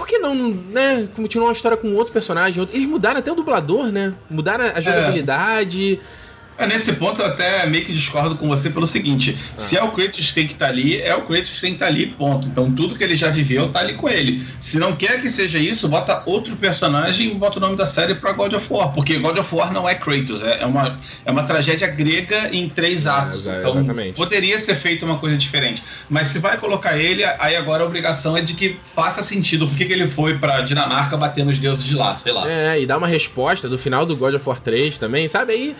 [0.01, 1.07] Por que não, né?
[1.15, 2.67] Continuar uma história com outro personagem?
[2.73, 4.15] Eles mudaram até o dublador, né?
[4.31, 6.01] Mudaram a jogabilidade.
[6.03, 6.20] É,
[6.67, 10.29] nesse ponto eu até meio que discordo com você pelo seguinte: se é o Kratos
[10.29, 12.47] que tem que estar ali, é o Kratos que tem que estar ali, ponto.
[12.49, 14.47] Então tudo que ele já viveu tá ali com ele.
[14.59, 18.15] Se não quer que seja isso, bota outro personagem e bota o nome da série
[18.15, 18.93] pra God of War.
[18.93, 22.69] Porque God of War não é Kratos, é, é uma, é uma tragédia grega em
[22.69, 23.47] três atos.
[23.47, 24.15] exa- então exatamente.
[24.17, 25.83] poderia ser feita uma coisa diferente.
[26.09, 29.67] Mas se vai colocar ele, aí agora a obrigação é de que faça sentido.
[29.67, 32.15] Por que, que ele foi pra Dinamarca bater nos deuses de lá?
[32.17, 32.51] Sei lá.
[32.51, 35.53] É, e dá uma resposta do final do God of War 3 também, sabe?
[35.53, 35.77] Aí.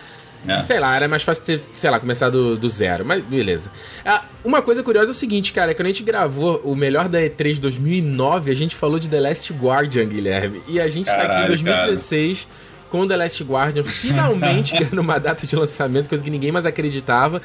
[0.47, 0.63] É.
[0.63, 3.71] Sei lá, era mais fácil ter, sei lá, começar do, do zero, mas beleza.
[4.03, 7.19] Ah, uma coisa curiosa é o seguinte, cara, quando a gente gravou o melhor da
[7.19, 10.61] E3 2009, a gente falou de The Last Guardian, Guilherme.
[10.67, 12.47] E a gente tá aqui em Caralho, 2016
[12.91, 17.41] com The Last Guardian finalmente ganhando uma data de lançamento, coisa que ninguém mais acreditava.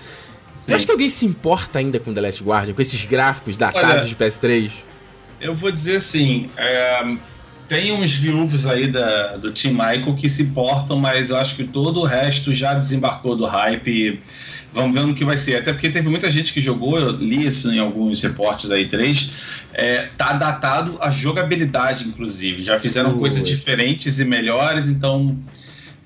[0.53, 3.91] Você acha que alguém se importa ainda com The Last Guardian, com esses gráficos datados
[3.91, 4.73] Olha, de PS3?
[5.41, 7.17] Eu vou dizer assim, é,
[7.69, 11.65] tem uns viúvos aí da, do Team Michael que se importam, mas eu acho que
[11.65, 14.21] todo o resto já desembarcou do hype.
[14.73, 15.57] Vamos ver no que vai ser.
[15.57, 19.31] Até porque teve muita gente que jogou, eu li isso em alguns reportes da E3.
[19.73, 22.63] É, tá datado a jogabilidade, inclusive.
[22.63, 25.37] Já fizeram coisas diferentes e melhores, então.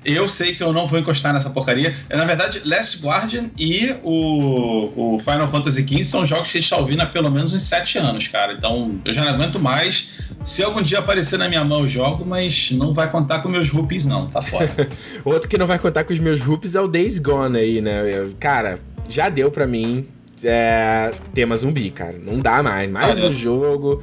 [0.03, 1.95] Eu sei que eu não vou encostar nessa porcaria.
[2.09, 6.61] É, Na verdade, Last Guardian e o, o Final Fantasy XV são jogos que a
[6.61, 8.55] gente está ouvindo há pelo menos uns 7 anos, cara.
[8.55, 10.09] Então eu já não aguento mais
[10.43, 13.69] Se algum dia aparecer na minha mão, eu jogo, mas não vai contar com meus
[13.69, 14.27] rupees, não.
[14.27, 14.89] Tá fora.
[15.25, 18.03] Outro que não vai contar com os meus rupees é o Days Gone aí, né?
[18.13, 18.79] Eu- cara,
[19.09, 20.07] já deu pra mim
[20.43, 22.17] é, tema zumbi, cara.
[22.19, 22.91] Não dá mais.
[22.91, 24.03] Mais Ah, um jogo.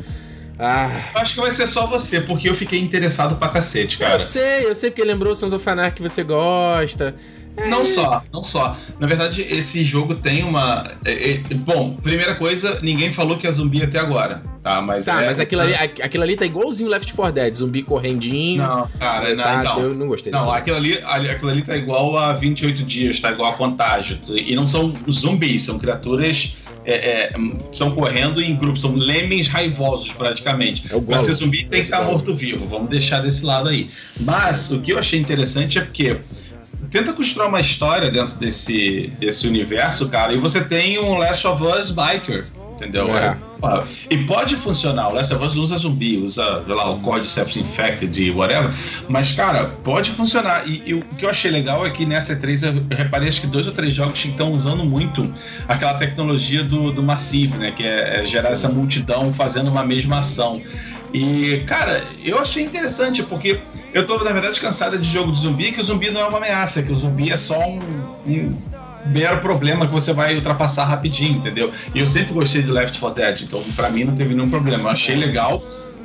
[0.60, 4.14] Ah, Acho que vai ser só você, porque eu fiquei interessado pra cacete, cara.
[4.16, 7.16] eu sei, eu sei porque lembrou o Sons of Anarchy que você gosta.
[7.58, 7.96] É Não isso.
[7.96, 8.78] só, não só.
[9.00, 10.92] Na verdade, esse jogo tem uma.
[11.04, 14.80] é, é, bom, primeira coisa, ninguém falou que é zumbi até agora, tá?
[14.82, 17.82] Mas Tá, é- mas aquilo ali, aqu- aquilo ali tá igualzinho Left 4 Dead, zumbi
[17.82, 18.62] correndinho.
[18.62, 19.80] Não, cara, não, tá, então.
[19.82, 20.32] eu não gostei.
[20.32, 20.52] Não, não.
[20.52, 24.20] aquilo ali, aquilo ali tá igual a 28 dias, tá igual a contágio.
[24.30, 26.58] E não são zumbis, são criaturas.
[26.90, 27.34] é, é,
[27.74, 30.86] são correndo em grupos, são lemmings raivosos praticamente.
[30.90, 32.12] É pra ser zumbi tem que estar Gollum.
[32.14, 33.90] morto-vivo, vamos deixar desse lado aí.
[34.22, 36.22] Mas o que eu achei interessante é porque
[36.90, 41.64] tenta costurar uma história dentro desse, desse universo, cara, e você tem um Last of
[41.64, 43.16] Us Biker, entendeu?
[43.16, 43.38] É.
[44.10, 47.58] E pode funcionar, o Last of Us não usa zumbi, usa, sei lá, o Cordyceps
[47.58, 48.72] Infected e whatever,
[49.10, 50.68] mas, cara, pode funcionar.
[50.68, 53.48] E, e o que eu achei legal é que nessa E3 eu reparei, acho que
[53.48, 55.30] dois ou três jogos que estão usando muito
[55.68, 60.20] aquela tecnologia do, do Massive, né, que é, é gerar essa multidão fazendo uma mesma
[60.20, 60.62] ação.
[61.14, 63.60] E, cara, eu achei interessante, porque
[63.94, 66.38] eu tô, na verdade, cansada de jogo de zumbi, que o zumbi não é uma
[66.38, 67.80] ameaça, que o zumbi é só um,
[68.26, 68.52] um
[69.06, 71.72] mero problema que você vai ultrapassar rapidinho, entendeu?
[71.96, 74.84] E eu sempre gostei de Left 4 Dead, então pra mim não teve nenhum problema.
[74.84, 75.62] Eu achei legal.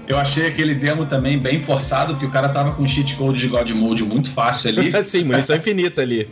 [0.06, 3.48] Eu achei aquele demo também bem forçado, porque o cara tava com cheat code de
[3.48, 4.92] God Mode muito fácil ali.
[5.06, 6.28] Sim, munição infinita ali.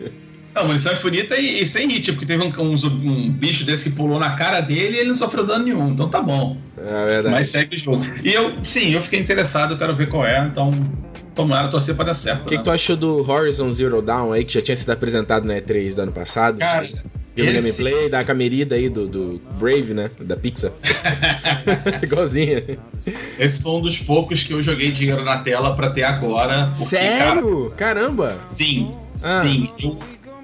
[0.54, 3.96] Não, munição infinita e, e sem hit, porque teve um, um, um bicho desse que
[3.96, 6.56] pulou na cara dele e ele não sofreu dano nenhum, então tá bom.
[6.76, 7.34] É verdade.
[7.34, 8.04] Mas segue o jogo.
[8.24, 10.72] E eu, sim, eu fiquei interessado, eu quero ver qual é, então
[11.34, 12.46] tomara torcer pra dar certo.
[12.46, 12.58] O que, né?
[12.58, 15.94] que tu achou do Horizon Zero Dawn aí, que já tinha sido apresentado na E3
[15.94, 16.58] do ano passado?
[16.58, 16.88] Cara,
[17.34, 20.10] Pelo esse- gameplay, da camerida aí do, do Brave, né?
[20.20, 20.72] Da Pixar.
[22.02, 22.76] Igualzinho, assim.
[23.38, 26.70] Esse foi um dos poucos que eu joguei dinheiro na tela pra ter agora.
[26.76, 27.72] porque, cara, Sério?
[27.76, 28.26] Caramba!
[28.26, 28.92] Sim,
[29.24, 29.40] Ah.
[29.42, 29.70] sim.
[29.78, 29.98] Eu,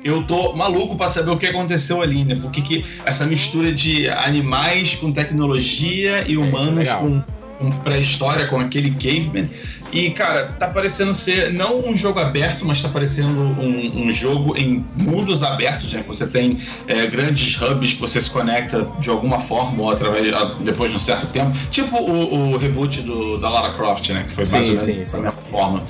[0.07, 2.37] eu tô maluco pra saber o que aconteceu ali, né?
[2.41, 7.01] Porque que essa mistura de animais com tecnologia e humanos legal.
[7.01, 7.23] com,
[7.59, 9.49] com pré-história, com aquele caveman.
[9.93, 14.57] E, cara, tá parecendo ser não um jogo aberto, mas tá parecendo um, um jogo
[14.57, 16.05] em mundos abertos, né?
[16.07, 20.27] Você tem é, grandes hubs que você se conecta de alguma forma ou através,
[20.61, 21.57] depois de um certo tempo.
[21.71, 24.25] Tipo o, o reboot do, da Lara Croft, né?
[24.27, 25.23] Que foi mais Sim, ou menos sim, sim.
[25.23, 25.83] mesma forma.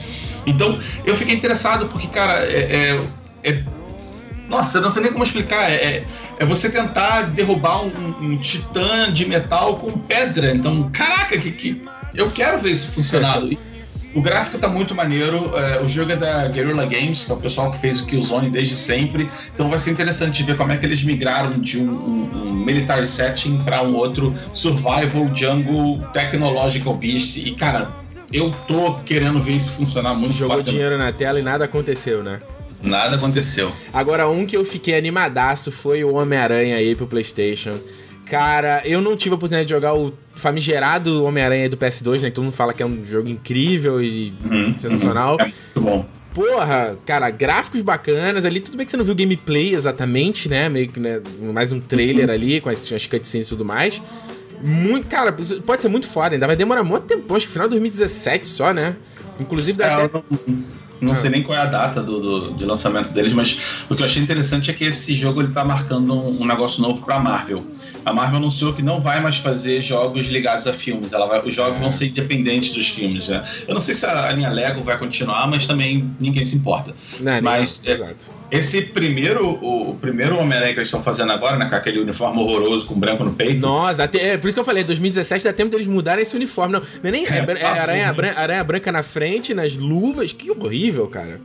[0.47, 3.01] Então, eu fiquei interessado porque, cara, é.
[3.43, 3.63] é- é-
[4.49, 5.71] nossa, eu não sei nem como explicar.
[5.71, 6.05] É, é-
[6.39, 10.55] é você tentar derrubar um, um titã de metal com pedra.
[10.55, 11.83] Então, caraca, que, que-
[12.15, 13.51] eu quero ver isso funcionando.
[13.53, 13.59] E
[14.15, 15.53] O gráfico tá muito maneiro.
[15.57, 18.49] é, o jogo é da Guerrilla Games, que é o pessoal que fez o Killzone
[18.51, 19.31] desde sempre.
[19.55, 23.05] Então vai ser interessante ver como é que eles migraram de um, um, um military
[23.07, 27.37] setting para um outro survival jungle technological beast.
[27.39, 27.91] E cara,
[28.33, 30.71] eu tô querendo ver isso funcionar muito Jogou facilmente.
[30.85, 32.41] dinheiro na tela e nada aconteceu, né?
[32.83, 33.73] Nada aconteceu.
[33.93, 37.75] Agora, um que eu fiquei animadaço foi o Homem-Aranha aí pro PlayStation.
[38.31, 42.29] Cara, eu não tive a oportunidade de jogar o famigerado Homem-Aranha do PS2, né?
[42.29, 45.37] Que todo mundo fala que é um jogo incrível e Uhum, sensacional.
[45.41, 46.07] É muito bom.
[46.35, 48.61] Porra, cara, gráficos bacanas ali.
[48.61, 50.69] Tudo bem que você não viu gameplay exatamente, né?
[50.69, 51.21] Meio que, né?
[51.41, 54.03] Mais um trailer ali com as, as cutscenes e tudo mais.
[54.61, 55.33] Muito, cara,
[55.65, 58.73] pode ser muito foda, ainda vai demorar muito tempo, acho que final de 2017 só,
[58.73, 58.97] né?
[59.39, 60.19] Inclusive dá É, até.
[60.19, 60.25] eu
[61.01, 63.95] não, não sei nem qual é a data do, do- de lançamento deles, mas o
[63.95, 67.05] que eu achei interessante é que esse jogo ele tá marcando um, um negócio novo
[67.05, 67.65] pra Marvel.
[68.05, 71.13] A Marvel anunciou que não vai mais fazer jogos ligados a filmes.
[71.13, 73.29] Ela vai- os jogos vão ser independentes dos filmes.
[73.29, 73.43] Né?
[73.67, 76.95] Eu não sei se a linha Lego vai continuar, mas também ninguém se importa.
[77.21, 78.37] Não, mas, é, Exato.
[78.49, 82.41] Esse primeiro, o, o primeiro Homem-Aranha que eles estão fazendo agora, né, com aquele uniforme
[82.41, 83.61] horroroso com branco no peito.
[83.61, 86.75] Nossa, até, é por isso que eu falei, 2017 dá tempo deles mudarem esse uniforme.
[86.75, 90.33] Não, não é nem é, é aranha, bran- aranha branca na frente, nas luvas.
[90.33, 91.41] Que horrível, cara.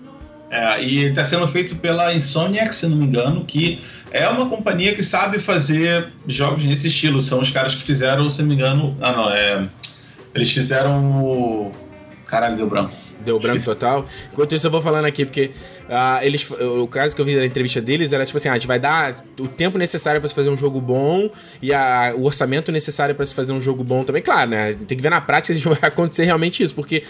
[0.49, 3.79] É, e está sendo feito pela Insomniac, se não me engano, que
[4.11, 7.21] é uma companhia que sabe fazer jogos nesse estilo.
[7.21, 8.97] São os caras que fizeram, se não me engano.
[8.99, 9.65] Ah, não, é.
[10.35, 11.71] Eles fizeram o.
[12.25, 12.91] Caralho, deu branco.
[13.23, 13.75] Deu branco Difícil.
[13.75, 14.05] total.
[14.33, 15.51] Enquanto isso, eu vou falando aqui, porque
[15.89, 18.55] ah, eles, o caso que eu vi da entrevista deles era tipo assim: ah, a
[18.55, 21.29] gente vai dar o tempo necessário pra se fazer um jogo bom
[21.61, 24.21] e a- o orçamento necessário pra se fazer um jogo bom também.
[24.21, 24.73] Claro, né?
[24.73, 27.03] Tem que ver na prática se vai acontecer realmente isso, porque.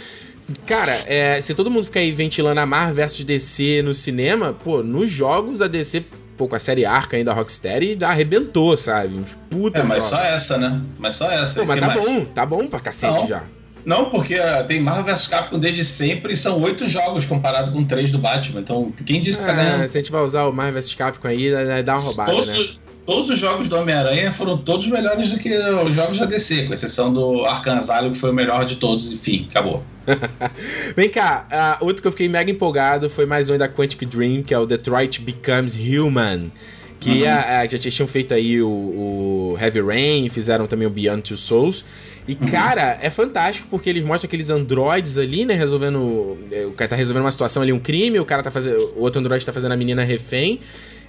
[0.65, 4.83] Cara, é, se todo mundo ficar aí ventilando a Marvel versus DC no cinema, pô,
[4.83, 6.03] nos jogos a DC,
[6.37, 9.15] pô, com a série Arca ainda da Rocksteady, arrebentou, sabe?
[9.15, 10.81] Uns puta É, mas só essa, né?
[10.99, 11.59] Mas só essa.
[11.61, 11.99] Pô, mas tá mais?
[11.99, 13.27] bom, tá bom pra cacete Não.
[13.27, 13.43] já.
[13.83, 17.83] Não, porque ah, tem Marvel vs Capcom desde sempre e são oito jogos comparado com
[17.83, 18.59] três do Batman.
[18.59, 19.87] Então, quem disse que tá Ah, ganhando?
[19.87, 22.49] se a gente vai usar o Marvel vs Capcom aí, dá dá uma roubada, todos,
[22.49, 22.75] né?
[23.02, 26.64] Os- todos os jogos do Homem-Aranha foram todos melhores do que os jogos da DC,
[26.64, 29.84] com exceção do Asylum, que foi o melhor de todos, enfim, acabou.
[30.95, 34.41] Vem cá, ah, outro que eu fiquei mega empolgado foi mais um da Quantic Dream,
[34.43, 36.52] que é o Detroit Becomes Human.
[36.99, 41.24] Que a- a- já tinham feito aí o, o Heavy Rain, fizeram também o Beyond
[41.24, 41.84] Two Souls.
[42.28, 45.56] E, cara, é fantástico porque eles mostram aqueles androides ali, né?
[45.56, 46.38] Resolvendo.
[46.52, 48.78] é, O cara tá resolvendo uma situação ali, um crime, o cara tá fazendo.
[48.97, 50.60] O outro androide tá fazendo a menina refém.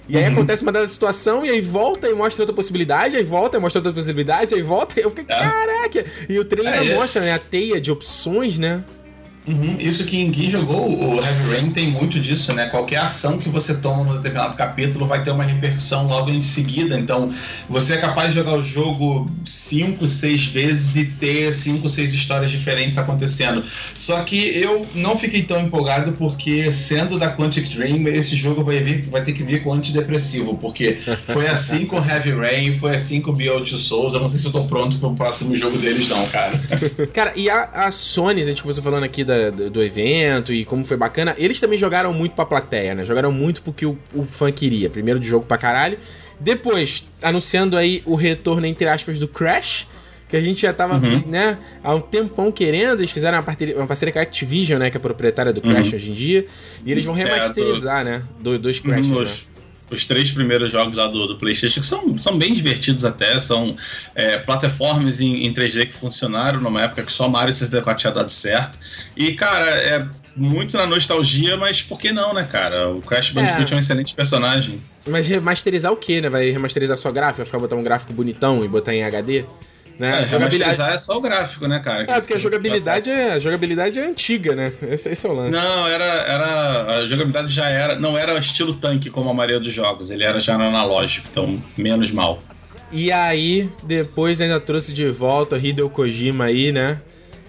[0.07, 3.57] E aí acontece uma dada situação, e aí volta e mostra outra possibilidade, aí volta
[3.57, 6.05] e mostra outra possibilidade, aí volta e eu fiquei, caraca!
[6.27, 6.95] E o trailer É, é.
[6.95, 7.33] mostra, né?
[7.33, 8.83] A teia de opções, né?
[9.45, 12.67] Uhum, Isso que quem jogou o Heavy Rain tem muito disso, né?
[12.67, 16.97] Qualquer ação que você toma no determinado capítulo vai ter uma repercussão logo em seguida.
[16.97, 17.29] Então,
[17.69, 22.51] você é capaz de jogar o jogo cinco, seis vezes e ter cinco, seis histórias
[22.51, 23.63] diferentes acontecendo.
[23.95, 28.79] Só que eu não fiquei tão empolgado porque, sendo da Quantic Dream, esse jogo vai,
[28.79, 33.19] vir, vai ter que vir com antidepressivo, porque foi assim com Heavy Rain, foi assim
[33.19, 34.13] com Beyond Two Souls.
[34.13, 36.53] Eu não sei se eu tô pronto pro próximo jogo deles, não, cara.
[37.13, 40.65] Cara, e a, a Sony, a gente começou falando aqui da- do, do evento e
[40.65, 43.05] como foi bacana, eles também jogaram muito pra plateia, né?
[43.05, 44.89] Jogaram muito porque o, o fã queria.
[44.89, 45.97] Primeiro de jogo pra caralho.
[46.39, 49.87] Depois, anunciando aí o retorno, entre aspas, do Crash.
[50.29, 53.01] Que a gente já tava, né, há um tempão querendo.
[53.01, 54.89] Eles fizeram uma parceria, uma parceria com a Activision, né?
[54.89, 56.47] Que é a proprietária do Crash hoje em dia.
[56.83, 58.23] E eles vão remasterizar, né?
[58.39, 59.05] Do, dois Crash.
[59.05, 59.13] né?
[59.89, 63.75] Os, três primeiros jogos lá do, do PlayStation, que são, são bem divertidos até, são
[64.15, 68.31] é, plataformas em, em 3D que funcionaram numa época que só Mario 64 tinha dado
[68.31, 68.79] certo.
[69.15, 72.89] E, cara, é muito na nostalgia, mas por que não, né, cara?
[72.89, 74.81] O Crash Bandicoot é, um excelente personagem.
[75.07, 76.29] Mas remasterizar o quê, né?
[76.29, 77.37] Vai remasterizar só gráfico?
[77.37, 79.45] Vai ficar botar um gráfico bonitão e botar em HD?
[79.97, 80.21] Né?
[80.21, 82.03] É, remasterizar é só o gráfico, né, cara?
[82.09, 84.73] É, porque a jogabilidade é, a jogabilidade é antiga, né?
[84.89, 85.51] Esse, esse é o lance.
[85.51, 86.97] Não, era, era.
[86.97, 87.95] A jogabilidade já era.
[87.95, 90.09] Não era estilo tanque como a maioria dos jogos.
[90.11, 92.41] Ele era já analógico, então menos mal.
[92.91, 97.01] E aí, depois ainda trouxe de volta Hideo Kojima aí, né?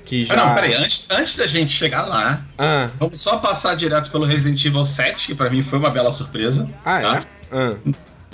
[0.04, 0.34] Que já.
[0.34, 4.24] Ah, não, peraí, antes, antes da gente chegar lá, Ah, vamos só passar direto pelo
[4.24, 6.68] Resident Evil 7, que pra mim foi uma bela surpresa.
[6.84, 7.16] ah tá?
[7.18, 7.24] é?
[7.56, 7.74] Ah.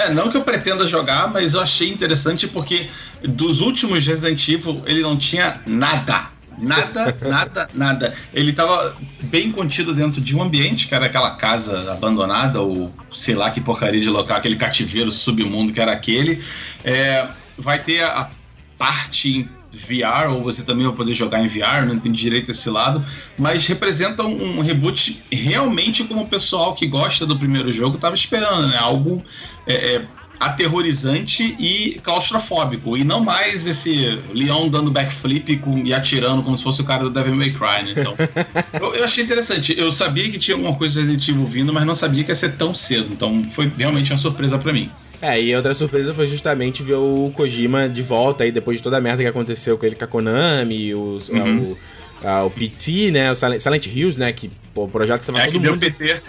[0.00, 2.88] É, não que eu pretenda jogar, mas eu achei interessante porque
[3.22, 6.26] dos últimos Resident Evil ele não tinha nada.
[6.56, 8.14] Nada, nada, nada.
[8.32, 13.34] Ele tava bem contido dentro de um ambiente, que era aquela casa abandonada, ou sei
[13.34, 16.42] lá que porcaria de local, aquele cativeiro submundo que era aquele.
[16.82, 17.28] É,
[17.58, 18.30] vai ter a
[18.78, 23.04] parte VR, ou você também vai poder jogar em VR, não entendi direito esse lado,
[23.38, 28.68] mas representa um, reboot realmente como o pessoal que gosta do primeiro jogo tava esperando,
[28.68, 28.76] né?
[28.78, 29.24] Algo
[29.66, 30.06] é, é,
[30.38, 36.64] aterrorizante e claustrofóbico, e não mais esse Leon dando backflip com- e atirando como se
[36.64, 37.94] fosse o cara do Devil May Cry, né?
[37.96, 38.14] Então,
[38.80, 39.74] eu, eu achei interessante.
[39.78, 42.56] Eu sabia que tinha alguma coisa Resident Evil vindo, mas não sabia que ia ser
[42.56, 44.90] tão cedo, então foi realmente uma surpresa pra mim.
[45.22, 48.96] É, e outra surpresa foi justamente ver o Kojima de volta aí, depois de toda
[48.96, 51.76] a merda que aconteceu com ele com a Konami, os- Uhum.
[52.22, 53.30] o, a- o PT, né?
[53.30, 54.32] O Silent, Silent Hills, né?
[54.32, 55.80] Que pô, o projeto tava É todo que deu mundo.
[55.80, 56.20] PT.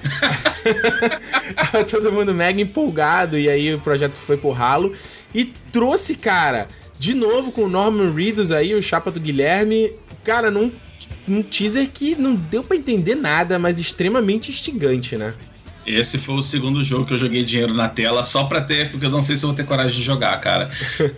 [1.55, 4.93] Tava todo mundo mega empolgado e aí o projeto foi pro ralo
[5.33, 6.67] e trouxe, cara,
[6.99, 9.91] de novo com o Norman Reedus aí, o chapa do Guilherme,
[10.23, 10.71] cara, num,
[11.27, 15.33] num teaser que não deu pra entender nada, mas extremamente instigante, né?
[15.93, 19.05] Esse foi o segundo jogo que eu joguei dinheiro na tela só pra ter, porque
[19.05, 20.69] eu não sei se eu vou ter coragem de jogar, cara.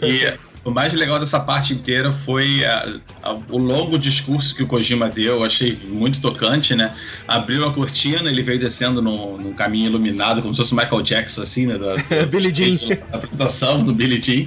[0.01, 0.33] E
[0.65, 5.09] o mais legal dessa parte inteira foi a- a- o longo discurso que o Kojima
[5.09, 6.93] deu, eu achei muito tocante, né?
[7.27, 11.01] Abriu a cortina, ele veio descendo no, no caminho iluminado, como se fosse o Michael
[11.01, 11.77] Jackson, assim, né?
[11.77, 11.95] Da,
[12.25, 12.95] da- Jean.
[13.11, 14.45] Da apresentação do Billie Jean.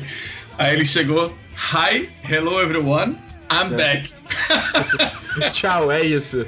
[0.59, 1.37] Aí ele chegou,
[1.75, 3.17] Hi, hello everyone,
[3.53, 4.11] I'm back.
[5.53, 6.47] Tchau, é isso.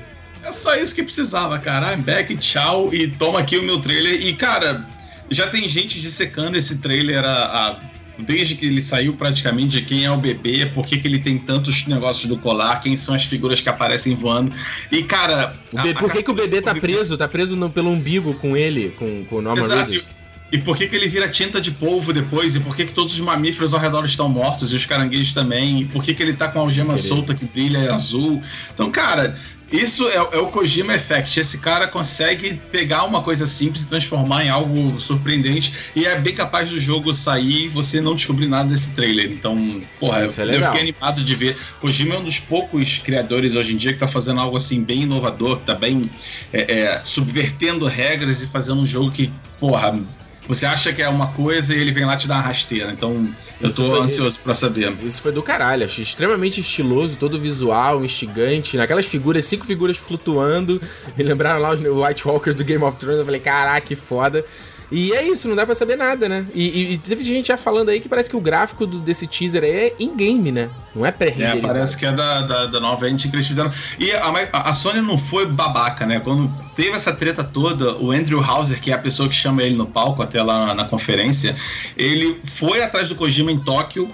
[0.49, 1.93] É só isso que precisava, cara.
[1.95, 4.25] I'm back, tchau, e toma aqui o meu trailer.
[4.27, 4.87] E, cara,
[5.31, 7.77] já tem gente dissecando esse trailer a, a-
[8.19, 11.39] desde que ele saiu praticamente de quem é o bebê, por que, que ele tem
[11.39, 14.51] tantos negócios do colar, quem são as figuras que aparecem voando.
[14.91, 15.55] E, cara.
[15.77, 17.17] A- por que, que o bebê tá preso?
[17.19, 19.91] Tá preso no- pelo umbigo com ele, com, com o Norman Exato.
[19.91, 20.09] Reedus?
[20.51, 22.55] E por que, que ele vira tinta de polvo depois?
[22.55, 24.73] E por que, que todos os mamíferos ao redor estão mortos?
[24.73, 25.83] E os caranguejos também?
[25.83, 28.43] E por que, que ele tá com a algema solta que brilha e azul?
[28.73, 29.39] Então, cara,
[29.71, 31.39] isso é, é o Kojima Effect.
[31.39, 35.75] Esse cara consegue pegar uma coisa simples e transformar em algo surpreendente.
[35.95, 39.31] E é bem capaz do jogo sair e você não descobrir nada desse trailer.
[39.31, 41.59] Então, porra, Isso é eu, fiquei animado de ver.
[41.81, 45.03] Kojima é um dos poucos criadores hoje em dia que tá fazendo algo assim bem
[45.03, 46.11] inovador, que tá bem
[46.51, 49.31] é, é, subvertendo regras e fazendo um jogo que,
[49.61, 50.01] porra,
[50.49, 52.91] você acha que é uma coisa e ele vem lá te dar uma rasteira.
[52.91, 53.29] Então,
[53.61, 54.93] eu Isso tô foi- ansioso pra saber.
[55.05, 60.81] Isso foi do caralho, achei extremamente estiloso, todo visual, instigante, naquelas figuras, cinco figuras flutuando,
[61.17, 64.45] me lembraram lá os White Walkers do Game of Thrones, eu falei, caraca, que foda.
[64.91, 66.47] E é isso, não dá pra saber nada, né?
[66.55, 69.27] E, e- e teve gente já falando aí que parece que o gráfico do- desse
[69.27, 70.71] teaser aí é in-game, né?
[70.95, 71.61] Não é É, pré-renderizado.
[71.67, 73.71] parece que é da, da, da nova engine que eles fizeram.
[73.99, 76.21] E a, a Sony não foi babaca, né?
[76.21, 79.75] Quando teve essa treta toda, o Andrew Hauser, que é a pessoa que chama ele
[79.77, 81.55] no palco até lá na, na conferência,
[81.97, 84.11] ele foi atrás do Kojima em Tóquio.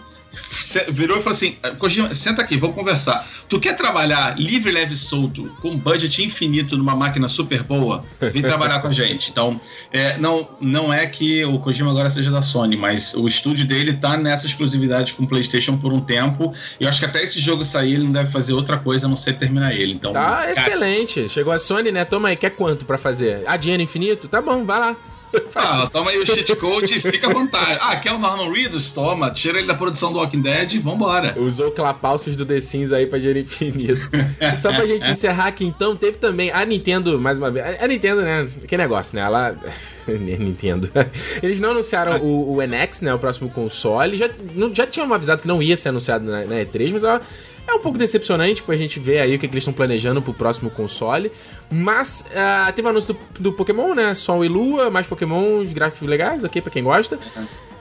[0.90, 3.28] Virou e falou assim: Kojima, senta aqui, vamos conversar.
[3.48, 8.04] Tu quer trabalhar livre, leve e solto, com budget infinito numa máquina super boa?
[8.20, 9.30] Vem trabalhar com a gente.
[9.30, 9.60] Então,
[9.92, 13.92] é, não, não é que o Kojima agora seja da Sony, mas o estúdio dele
[13.94, 16.52] tá nessa exclusividade com o PlayStation por um tempo.
[16.80, 19.08] E eu acho que até esse jogo sair, ele não deve fazer outra coisa a
[19.08, 19.92] não ser terminar ele.
[19.92, 21.28] Então, Tá cara, excelente.
[21.28, 22.04] Chegou a Sony, né?
[22.04, 23.42] Toma aí, quer quanto pra fazer?
[23.46, 24.28] Ah, dinheiro infinito?
[24.28, 24.96] Tá bom, vai lá.
[25.54, 27.78] Ah, toma aí o cheat code e fica à vontade.
[27.80, 28.90] Ah, quer o Norman Reedus?
[28.90, 31.38] Toma, tira ele da produção do Walking Dead e vambora.
[31.38, 34.08] Usou clapalços do The Sims aí pra dinheiro infinito.
[34.56, 37.80] Só pra gente encerrar aqui então, teve também a Nintendo, mais uma vez.
[37.80, 38.48] A Nintendo, né?
[38.66, 39.22] Que negócio, né?
[39.22, 39.56] Ela.
[40.06, 40.90] Nintendo.
[41.42, 43.14] Eles não anunciaram o, o NX, né?
[43.14, 44.16] O próximo console.
[44.16, 47.20] Já, não, já tinham avisado que não ia ser anunciado na, na E3, mas ó,
[47.66, 50.34] é um pouco decepcionante pra gente ver aí o que, que eles estão planejando pro
[50.34, 51.32] próximo console.
[51.70, 54.14] Mas ah, teve o anúncio do, do Pokémon, né?
[54.14, 56.60] Sol e Lua, mais Pokémons, gráficos legais, ok?
[56.60, 57.18] Pra quem gosta.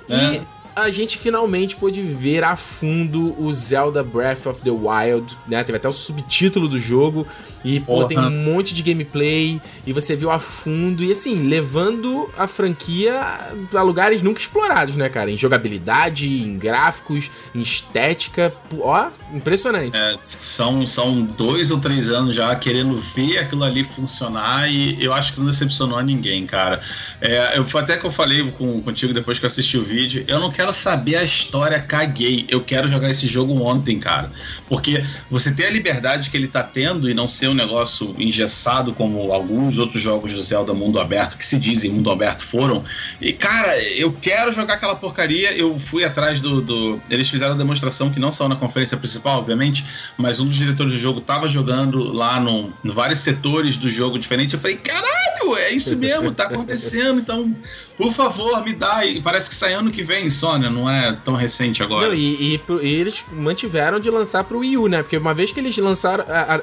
[0.09, 0.41] E É.
[0.75, 5.63] a gente finalmente pôde ver a fundo o Zelda Breath of the Wild, né?
[5.63, 7.27] Teve até o subtítulo do jogo.
[7.63, 8.07] E, pô, Porra.
[8.09, 9.61] tem um monte de gameplay.
[9.85, 11.03] E você viu a fundo.
[11.03, 13.21] E, assim, levando a franquia
[13.69, 15.31] pra lugares nunca explorados, né, cara?
[15.31, 18.53] Em jogabilidade, em gráficos, em estética.
[18.79, 19.95] Ó, impressionante.
[19.95, 25.13] É, são, são dois ou três anos já querendo ver aquilo ali funcionar e eu
[25.13, 26.81] acho que não decepcionou a ninguém, cara.
[27.21, 30.25] É, eu, foi até que eu falei com, contigo depois que eu assisti o vídeo,
[30.27, 32.45] eu não quero saber a história, caguei.
[32.47, 34.31] Eu quero jogar esse jogo ontem, cara.
[34.67, 38.93] Porque você ter a liberdade que ele tá tendo e não ser um negócio engessado
[38.93, 42.83] como alguns outros jogos do Zelda mundo aberto, que se dizem mundo aberto foram.
[43.19, 45.51] E, cara, eu quero jogar aquela porcaria.
[45.53, 46.61] Eu fui atrás do.
[46.61, 49.83] do- Eles fizeram a demonstração que não saiu na conferência principal, obviamente,
[50.17, 54.17] mas um dos diretores do jogo tava jogando lá no, no vários setores do jogo
[54.19, 54.53] diferente.
[54.53, 57.19] Eu falei, caralho, é isso mesmo, tá acontecendo.
[57.19, 57.55] Então,
[57.97, 59.05] por favor, me dá.
[59.05, 62.07] E parece que sai ano que vem, Sônia, não é tão recente agora.
[62.07, 65.01] Não, e, e e eles mantiveram de lançar pro Wii U, né?
[65.03, 66.59] Porque uma vez que eles lançaram, a- a-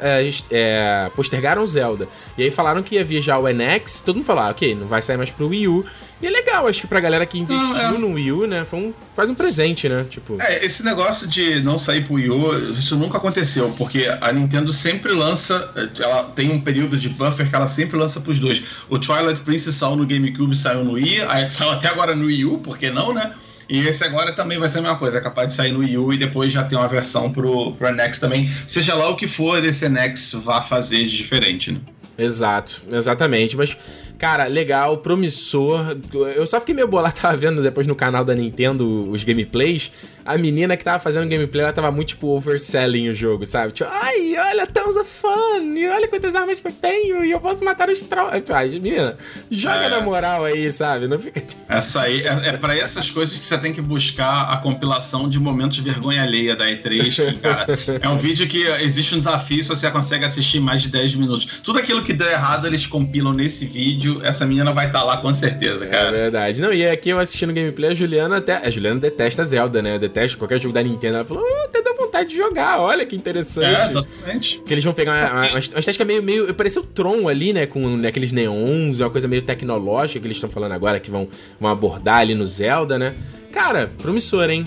[0.50, 4.42] é, postergaram Zelda, e aí falaram que ia vir já o NX, todo mundo falou,
[4.44, 5.84] ah, ok, não vai sair mais pro Wii U.
[6.22, 7.98] E é legal, acho que pra galera que investiu Não, é.
[7.98, 8.64] no Wii U, né?
[8.66, 10.04] Foi um, faz um presente, né?
[10.04, 14.30] Tipo, É, esse negócio de não sair pro Wii U, isso nunca aconteceu, porque a
[14.30, 18.62] Nintendo sempre lança, ela tem um período de buffer que ela sempre lança pros dois.
[18.90, 22.44] O Twilight Princess saiu no GameCube, saiu no Wii, aí saiu até agora no Wii
[22.44, 23.32] U, por que não, né?
[23.66, 25.96] E esse agora também vai ser a mesma coisa, é capaz de sair no Wii
[25.96, 28.50] U e depois já ter uma versão pro, pro NX também.
[28.66, 31.80] Seja lá o que for esse NX vá fazer de diferente, né?
[32.18, 33.56] Exato, exatamente.
[33.56, 33.76] Mas,
[34.20, 35.96] cara, legal, promissor.
[36.36, 39.90] Eu só fiquei meio bolado, tava vendo depois no canal da Nintendo os gameplays.
[40.24, 43.72] A menina que tava fazendo gameplay, ela tava muito, tipo, overselling o jogo, sabe?
[43.72, 47.40] Tipo, ai, olha, tons of fun, e olha quantas armas que eu tenho, e eu
[47.40, 48.42] posso matar os trolls.
[48.52, 49.16] Ai, menina,
[49.50, 51.06] joga É, na moral aí, sabe?
[51.08, 51.40] Não fica.
[51.40, 55.28] tipo, Essa aí é, é para essas coisas que você tem que buscar a compilação
[55.28, 57.14] de momentos de vergonha alheia da E3.
[57.32, 57.66] Que, cara,
[58.02, 61.60] é um vídeo que existe um desafio se você consegue assistir mais de 10 minutos.
[61.62, 64.20] Tudo aquilo que deu errado, eles compilam nesse vídeo.
[64.24, 66.10] Essa menina vai estar lá com certeza, É cara.
[66.12, 66.60] verdade.
[66.60, 68.56] Não, e aqui eu assistindo gameplay, a Juliana até.
[68.56, 69.98] A Juliana detesta Zelda, né?
[70.10, 71.16] Detesta qualquer jogo da Nintendo.
[71.16, 73.66] Ela falou, "Ah, até dá vontade de jogar, olha que interessante.
[73.80, 74.60] É, exatamente.
[74.66, 76.52] Que eles vão pegar uma, uma, uma estética meio, meio.
[76.54, 77.66] Pareceu Tron ali, né?
[77.66, 81.28] Com né, aqueles neons, uma coisa meio tecnológica que eles estão falando agora, que vão,
[81.60, 83.14] vão abordar ali no Zelda, né?
[83.52, 84.64] Cara, promissor, hein?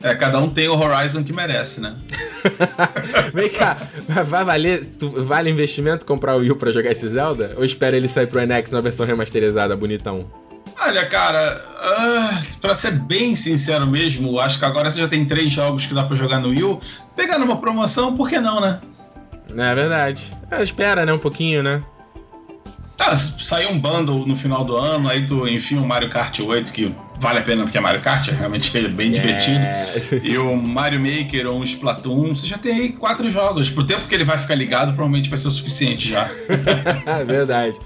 [0.00, 1.96] É, cada um tem o Horizon que merece, né?
[3.34, 3.88] Vem cá,
[4.26, 4.84] vai valer.
[4.84, 7.52] tu- vale investimento comprar o Wii pra jogar esse Zelda?
[7.56, 10.30] Ou espera ele sair pro NX na versão remasterizada, bonitão?
[10.80, 15.50] Olha, cara, ah, pra ser bem sincero mesmo, acho que agora você já tem três
[15.50, 16.78] jogos que dá pra jogar no Wii.
[17.16, 18.80] Pegar numa promoção, por que não, né?
[19.52, 20.36] Não é verdade.
[20.50, 21.12] É, espera, né?
[21.12, 21.82] Um pouquinho, né?
[22.96, 26.72] Tá, saiu um bundle no final do ano, aí tu enfia um Mario Kart 8,
[26.72, 29.64] que vale a pena porque é Mario Kart, é realmente é bem divertido.
[29.64, 29.88] É.
[30.22, 33.70] E o Mario Maker ou um Splatoon, você já tem aí quatro jogos.
[33.70, 36.28] Pro tempo que ele vai ficar ligado, provavelmente vai ser o suficiente já.
[37.06, 37.78] É verdade.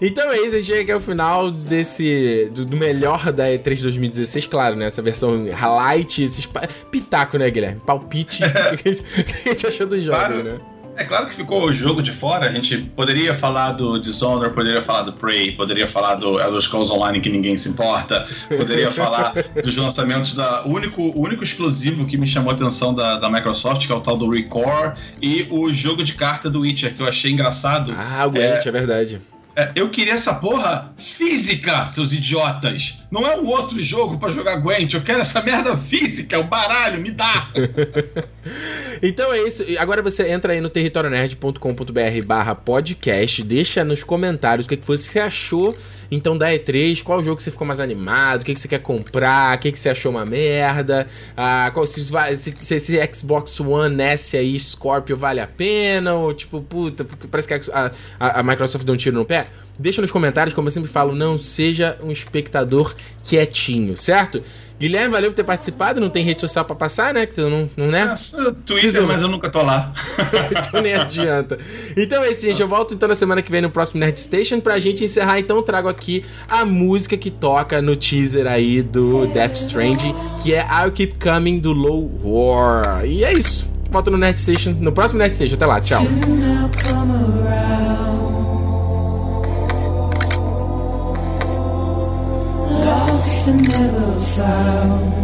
[0.00, 2.50] Então é isso, a gente chega aqui ao final desse.
[2.54, 4.86] do, do melhor da E3 2016, claro, né?
[4.86, 6.48] Essa versão highlight, esses
[6.90, 7.80] pitaco, né, Guilherme?
[7.84, 8.42] Palpite.
[8.44, 10.42] O que a gente- o que a gente achou dos jogos, Claro.
[10.44, 10.60] né?
[10.96, 14.82] É claro que ficou o jogo de fora, a gente poderia falar do Dishonored, poderia
[14.82, 19.32] falar do Prey, poderia falar do Elder Scrolls Online que ninguém se importa, poderia falar
[19.62, 20.66] dos lançamentos da.
[20.66, 23.94] O único, o único exclusivo que me chamou a atenção da, da Microsoft, que é
[23.94, 27.94] o tal do Recore, e o jogo de carta do Witcher, que eu achei engraçado.
[27.96, 29.20] Ah, o Gwent, é, verdade.
[29.58, 32.98] É, eu queria essa porra física, seus idiotas.
[33.10, 34.94] Não é um outro jogo pra jogar Gwent.
[34.94, 37.48] Eu quero essa merda física, o baralho, me dá.
[39.02, 39.64] Então é isso.
[39.78, 45.18] Agora você entra aí no territorionerd.com.br barra podcast, deixa nos comentários o que, que você
[45.20, 45.76] achou
[46.10, 49.54] então da E3, qual jogo você ficou mais animado, o que, que você quer comprar,
[49.56, 54.00] o que, que você achou uma merda, ah, qual, se, se, se esse Xbox One
[54.02, 58.86] S aí, Scorpio, vale a pena, ou tipo, puta, parece que a, a- a Microsoft
[58.86, 59.48] deu um tiro no pé.
[59.78, 64.42] Deixa nos comentários, como eu sempre falo, não seja um espectador quietinho, certo?
[64.80, 67.26] Guilherme, valeu por ter participado, não tem rede social pra passar, né?
[67.26, 68.04] Que tu não, não né?
[68.04, 69.92] Nossa, Twitter, mas eu nunca tô lá.
[70.50, 71.58] então nem adianta.
[71.96, 72.60] Então é isso, gente.
[72.60, 74.60] Eu volto então na semana que vem no próximo Nerd Station.
[74.60, 79.26] Pra gente encerrar, então, eu trago aqui a música que toca no teaser aí do
[79.26, 83.04] Death Stranding, que é I'll Keep Coming do Low War.
[83.04, 83.68] E é isso.
[83.90, 85.56] Volto no Nerd Station, no próximo Nerd Station.
[85.56, 86.02] Até lá, tchau.
[93.48, 95.14] Lost and never found.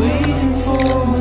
[0.00, 1.17] Waiting for